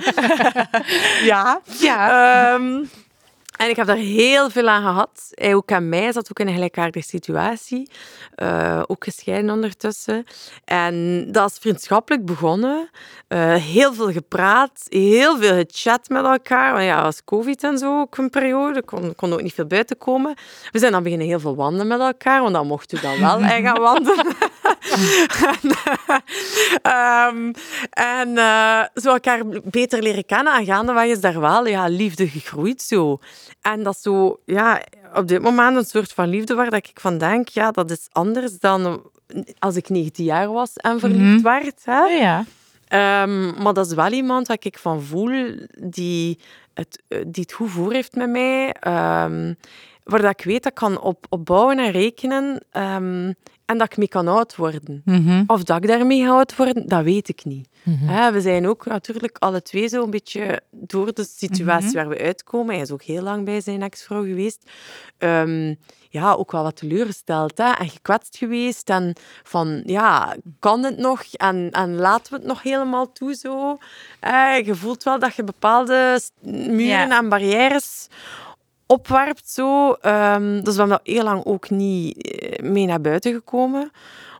[1.24, 1.60] ja.
[1.80, 2.58] Ja.
[3.56, 5.30] En ik heb daar heel veel aan gehad.
[5.30, 7.90] Hij ook aan mij zat ook in een gelijkaardige situatie.
[8.34, 10.24] Eh, ook gescheiden ondertussen.
[10.64, 12.90] En dat is vriendschappelijk begonnen.
[13.28, 16.72] Eh, heel veel gepraat, heel veel gechat met elkaar.
[16.72, 18.82] Want ja, was COVID en zo ook een periode.
[18.82, 20.34] Kon, kon ook niet veel buiten komen.
[20.70, 23.38] We zijn dan beginnen heel veel wandelen met elkaar, want dan mochten we dan wel
[23.50, 24.26] eh, gaan wandelen.
[24.90, 25.70] En
[26.82, 27.52] ehm,
[27.90, 30.54] en eh, zo elkaar beter leren kennen.
[30.54, 32.82] En gaandeweg is daar wel ja, liefde gegroeid.
[32.82, 33.18] Zo.
[33.60, 34.82] En dat is zo, ja,
[35.14, 38.06] op dit moment een soort van liefde waar dat ik van denk, ja, dat is
[38.12, 39.02] anders dan
[39.58, 41.80] als ik 19 jaar was en verliefd werd.
[41.84, 42.04] Hè?
[42.04, 42.44] Ja.
[42.88, 46.38] Ehm, maar dat is wel iemand waar ik van voel die
[46.74, 48.72] het, die het goed voor heeft met mij.
[48.72, 49.54] Ehm,
[50.04, 52.60] waar dat ik weet dat ik kan op, op bouwen en rekenen
[53.66, 55.02] en dat ik mee kan oud worden.
[55.04, 55.42] Mhm.
[55.46, 57.68] Of dat ik daarmee ga oud worden, dat weet ik niet.
[57.82, 58.06] Mhm.
[58.06, 61.96] Hè, we zijn ook natuurlijk alle twee zo een beetje door de situatie Mhm.
[61.96, 62.74] waar we uitkomen.
[62.74, 64.70] Hij is ook heel lang bij zijn ex-vrouw geweest.
[65.18, 65.74] Ehm,
[66.08, 67.70] ja, ook wel wat teleurgesteld hè?
[67.72, 68.90] en gekwetst geweest.
[68.90, 71.22] En van, ja, kan het nog?
[71.32, 73.78] En, en laten we het nog helemaal toe zo?
[74.20, 77.18] Hè, je voelt wel dat je bepaalde muren Ja.
[77.18, 78.06] en barrières
[78.86, 79.50] opwerpt.
[79.50, 79.92] Zo.
[79.92, 83.90] Ehm, dus we hebben dat heel lang ook niet eh, mee naar buiten gekomen.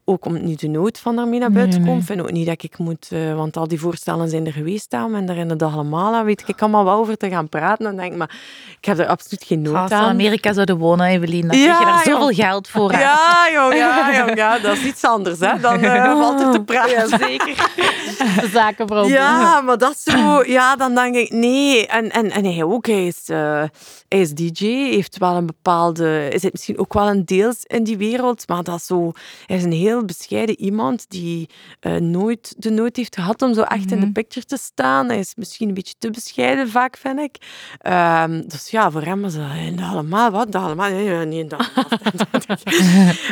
[0.05, 1.93] Ook om nu de nood van daarmee naar buiten te komen.
[1.93, 2.01] nee.
[2.01, 3.09] Ik vind ook niet dat ik moet...
[3.11, 5.15] eh, want al die voorstellen zijn er geweest aan.
[5.15, 7.85] En daar in de allemaal aan weet ik allemaal wel over te gaan praten.
[7.85, 8.37] Dan denk ik, maar
[8.79, 10.03] ik heb er absoluut geen nood Als we aan.
[10.05, 12.93] in Amerika zouden wonen, Evelien, dan Ja, krijg je daar zoveel geld voor.
[12.93, 13.01] hè.
[13.01, 15.39] Ja, jong, ja, jong, ja, dat is iets anders.
[15.41, 15.59] Hè.
[15.61, 17.09] Dan eh, valt er te praten.
[17.19, 17.57] zeker.
[18.41, 20.43] De Ja, maar dat is zo...
[20.47, 21.87] Ja, dan denk ik, nee.
[21.87, 23.63] En, en, en hij ook, hij is, eh,
[24.09, 26.05] hij is DJ, heeft wel een bepaalde...
[26.05, 29.13] Hij zit misschien ook wel een deels in die wereld, maar dat is zo...
[29.47, 31.49] Hij is een heel bescheiden iemand die
[31.81, 35.09] eh, nooit de nood heeft gehad om zo echt in de picture te staan.
[35.09, 37.37] Hij is misschien een beetje te bescheiden vaak, vind ik.
[37.79, 39.43] Ehm, dus ja, voor hem was dat
[39.77, 40.31] dat allemaal...
[40.31, 40.53] Wat?
[40.53, 40.91] Dat allemaal?
[40.91, 41.69] Nee, nee, nee, dat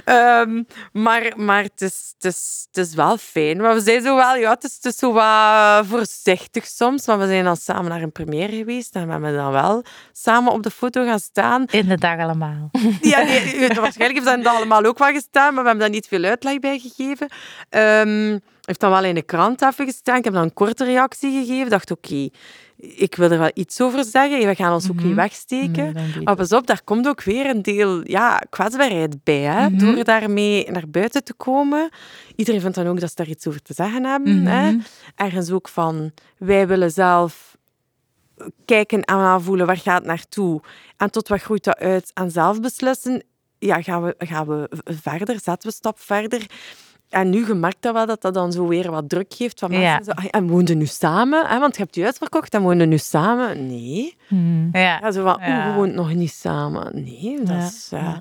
[0.04, 3.56] Ehm, maar maar het, is, het, is, het is wel fijn.
[3.56, 7.04] Maar we zijn zo wel, ja, het is, het is zo wat voorzichtig soms.
[7.04, 10.52] Want we zijn dan samen naar een première geweest en we hebben dan wel samen
[10.52, 11.64] op de foto gaan staan.
[11.70, 12.70] In de dag allemaal.
[13.00, 16.24] Ja, nee, waarschijnlijk heeft dat allemaal ook wel gestaan, maar we hebben daar niet veel
[16.24, 17.28] uitleg bij gegeven.
[17.68, 20.16] Ehm heeft dan wel in de krant even gestaan.
[20.16, 21.64] Ik heb dan een korte reactie gegeven.
[21.64, 22.28] Ik dacht, oké,
[22.76, 24.46] ik wil er wel iets over zeggen.
[24.46, 25.96] We gaan ons ook niet wegsteken.
[26.24, 29.40] Maar pas op, daar komt ook weer een deel ja, kwetsbaarheid bij.
[29.40, 29.68] Hè?
[29.68, 29.78] Mhm.
[29.78, 31.88] Door daarmee naar buiten te komen.
[32.36, 34.42] Iedereen vindt dan ook dat ze daar iets over te zeggen hebben.
[34.42, 34.46] Mhm.
[34.46, 34.76] Hè?
[35.14, 37.56] Ergens ook van, wij willen zelf
[38.64, 40.60] kijken en aanvoelen waar gaat het naartoe.
[40.96, 42.10] En tot wat groeit dat uit.
[42.14, 43.22] En zelf beslissen,
[43.66, 46.46] ja, gaan we, gaan we verder, zetten we een stap verder.
[47.08, 49.58] En nu gemerkt dat wel dat dat dan zo weer wat druk geeft.
[49.58, 50.02] Van mensen Ja.
[50.02, 51.46] zo, "Ah, en woonden nu samen?
[51.46, 51.58] Hè?
[51.58, 53.66] Want je hebt je uitverkocht en woonden nu samen?
[53.66, 54.16] Nee.
[54.28, 54.68] Mhm.
[54.78, 54.98] Ja.
[55.00, 55.68] Ja, zo van, Ja.
[55.68, 56.90] we woont nog niet samen.
[57.04, 57.64] Nee, dat Ja.
[57.66, 57.86] is...
[57.90, 58.18] ja.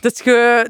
[0.00, 0.68] Dus ge,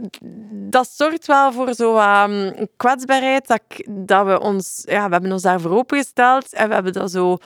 [0.52, 4.82] dat zorgt wel voor zo'n kwetsbaarheid, dat, ik- dat we ons...
[4.88, 7.38] Ja, we hebben ons daarvoor opengesteld en we hebben dat zo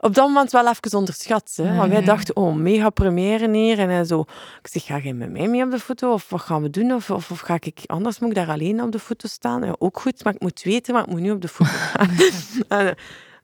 [0.00, 1.52] op dat moment wel even onderschat.
[1.56, 1.76] Hè?
[1.76, 2.06] Want wij Mhm.
[2.06, 3.78] dachten, oh, mega première hier.
[3.78, 4.20] En hij zo,
[4.62, 6.12] ik zeg, ga jij met mij mee op de foto?
[6.12, 6.92] Of wat gaan we doen?
[6.92, 7.80] Of, of, of ga ik...
[7.86, 9.64] Anders moet ik daar alleen op de foto staan.
[9.64, 12.08] Ja, ook goed, maar ik moet weten, maar ik moet nu op de foto gaan.
[12.68, 12.94] en,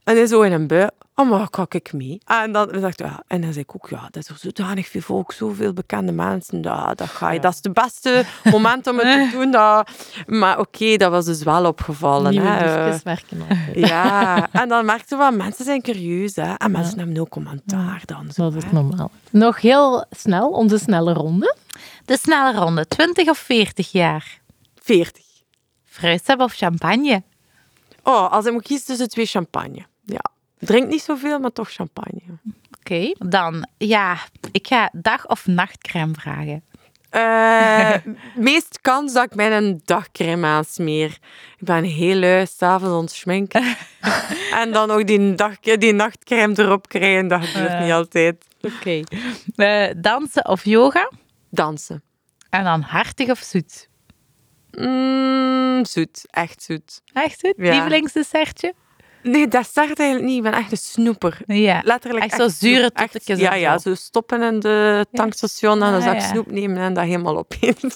[0.07, 2.21] en hij zo in een bui, oh, maar ga ik mee?
[2.25, 5.01] En dan dacht ik, ja, en dan zei ik ook, ja, dat is zodanig veel
[5.01, 9.31] volk, zoveel bekende mensen, dat, dat ga je, dat is het beste moment om het
[9.31, 9.51] te doen.
[9.51, 9.91] Dat,
[10.27, 12.31] maar oké, dat was dus wel opgevallen.
[12.31, 12.91] Nieuwe hè.
[12.91, 13.89] Eh, werken altijd.
[13.89, 16.55] ja, en dan merkte we, wel, mensen zijn curieus, hè.
[16.55, 18.31] En mensen hebben ook commentaar dan.
[18.33, 18.73] Zo, Dat is hè.
[18.73, 19.11] normaal.
[19.31, 21.57] Nog heel snel, onze snelle ronde.
[22.05, 24.41] De snelle ronde, 20 of 40 jaar.
[24.75, 25.25] 40.
[25.85, 27.23] Fruitsap of champagne?
[28.03, 29.87] Oh, als ik moet kiezen tussen twee champagne.
[30.07, 30.25] Ja.
[30.59, 32.21] Drink niet zoveel, maar toch champagne.
[32.79, 33.13] Oké.
[33.19, 34.17] Dan, ja,
[34.51, 36.65] ik ga dag- of nachtcrème vragen.
[37.11, 37.95] Eh,
[38.51, 41.19] meest kans dat ik mij een dagcrème aansmeer.
[41.59, 43.77] Ik ben heel lui, s'avonds ontschminken.
[44.61, 47.81] en dan ook die, dag, die nachtcrème erop krijgen, dat gebeurt Ja.
[47.83, 48.45] niet altijd.
[48.61, 49.01] Oké.
[49.57, 51.11] Eh, dansen of yoga?
[51.51, 52.03] Dansen.
[52.51, 53.89] En dan hartig of zoet?
[54.71, 57.03] Mm, zoet, echt zoet.
[57.13, 57.55] Echt zoet?
[57.57, 57.71] Ja.
[57.73, 58.75] Lievelingsdessertje?
[59.27, 60.37] Nee, dat zegt eigenlijk niet.
[60.37, 61.39] Ik ben echt een snoeper.
[61.47, 61.81] Ja.
[61.85, 62.91] Letterlijk Echt zo zure.
[62.95, 63.95] Echt- toetetjes Ja, ja, zo.
[63.95, 66.21] stoppen in de tankstation en dan Ah, ja.
[66.21, 67.91] snoep nemen en dat helemaal opeten.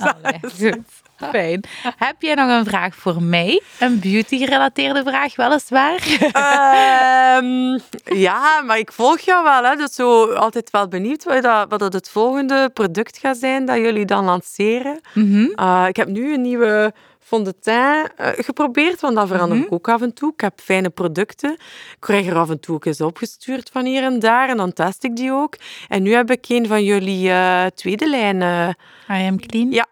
[1.30, 1.64] Fijn.
[1.96, 3.62] Heb jij nog een vraag voor mij?
[3.78, 5.98] Een beauty-gerelateerde vraag, weliswaar.
[6.32, 7.78] Ehm,
[8.26, 9.64] ja, maar ik volg jou wel.
[9.64, 9.76] Hè.
[9.76, 13.76] Dus zo altijd wel benieuwd wat dat, wat dat het volgende product gaat zijn dat
[13.76, 15.00] jullie dan lanceren.
[15.14, 16.92] Uh, ik heb nu een nieuwe
[17.30, 20.32] fond de teint eh, geprobeerd, want dat verander ik ook af en toe.
[20.32, 21.52] Ik heb fijne producten.
[21.52, 24.72] Ik krijg er af en toe ook eens opgestuurd van hier en daar en dan
[24.72, 25.56] test ik die ook.
[25.88, 28.42] En nu heb ik een van jullie eh, tweede lijn.
[28.42, 29.70] eh, I am clean.
[29.70, 29.86] ja.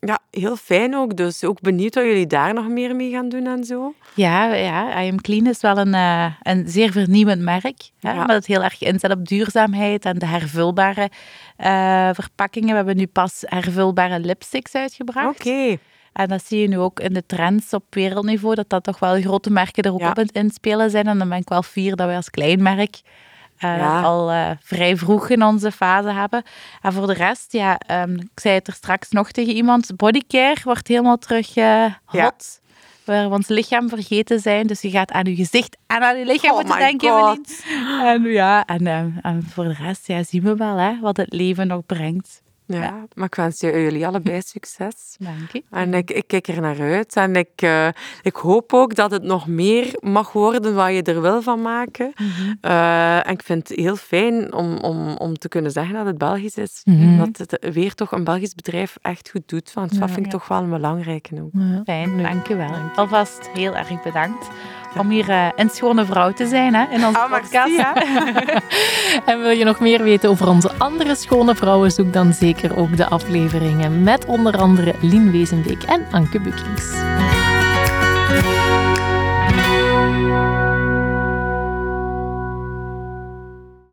[0.00, 1.16] ja, heel fijn ook.
[1.16, 3.94] Dus ook benieuwd wat jullie daar nog meer mee gaan doen en zo.
[4.14, 7.90] Ja, ja, I am clean is wel een, eh, een zeer vernieuwend merk.
[8.00, 8.20] Hè, Ja.
[8.20, 11.10] Omdat het heel erg inzet op duurzaamheid en de hervulbare
[12.14, 12.68] verpakkingen.
[12.70, 15.40] We hebben nu pas hervulbare lipsticks uitgebracht.
[15.40, 15.76] Oké.
[16.14, 19.20] En dat zie je nu ook in de trends op wereldniveau, dat dat toch wel
[19.20, 20.08] grote merken er ook Ja.
[20.10, 21.06] op het inspelen zijn.
[21.06, 23.00] En dan ben ik wel fier dat wij als klein merk
[23.58, 24.02] eh, Ja.
[24.02, 26.42] al eh, vrij vroeg in onze fase hebben.
[26.82, 30.60] En voor de rest, ja, ehm, ik zei het er straks nog tegen iemand, bodycare
[30.64, 32.12] wordt helemaal terug eh, hot.
[32.12, 32.32] Ja.
[33.04, 34.66] Waar we ons lichaam vergeten zijn.
[34.66, 37.40] Dus je gaat aan je gezicht en aan je lichaam Oh moeten denken.
[38.02, 41.32] En ja, en, ehm, en voor de rest ja, zien we wel hè, wat het
[41.32, 42.42] leven nog brengt.
[42.66, 45.16] Ja, maar ik wens jullie allebei succes.
[45.18, 45.62] Dank je.
[45.70, 47.16] En ik, ik kijk er naar uit.
[47.16, 47.88] En ik, uh,
[48.22, 52.12] ik hoop ook dat het nog meer mag worden wat je er wil van maken.
[52.16, 52.58] Mm -hmm.
[52.62, 56.18] uh, en ik vind het heel fijn om, om, om te kunnen zeggen dat het
[56.18, 56.80] Belgisch is.
[56.84, 57.18] Mm -hmm.
[57.18, 59.72] Dat het weer toch een Belgisch bedrijf echt goed doet.
[59.72, 60.38] Want dat ja, vind ik ja.
[60.38, 61.50] toch wel een belangrijke ook.
[61.52, 61.82] Ja.
[61.84, 62.72] Fijn, dank je wel.
[62.94, 64.48] Alvast heel erg bedankt
[64.98, 67.78] om hier uh, een schone vrouw te zijn hè, in onze ah, podcast.
[69.30, 72.96] en wil je nog meer weten over onze andere schone vrouwen, zoek dan zeker ook
[72.96, 76.92] de afleveringen met onder andere Lien Wezenbeek en Anke Bukings.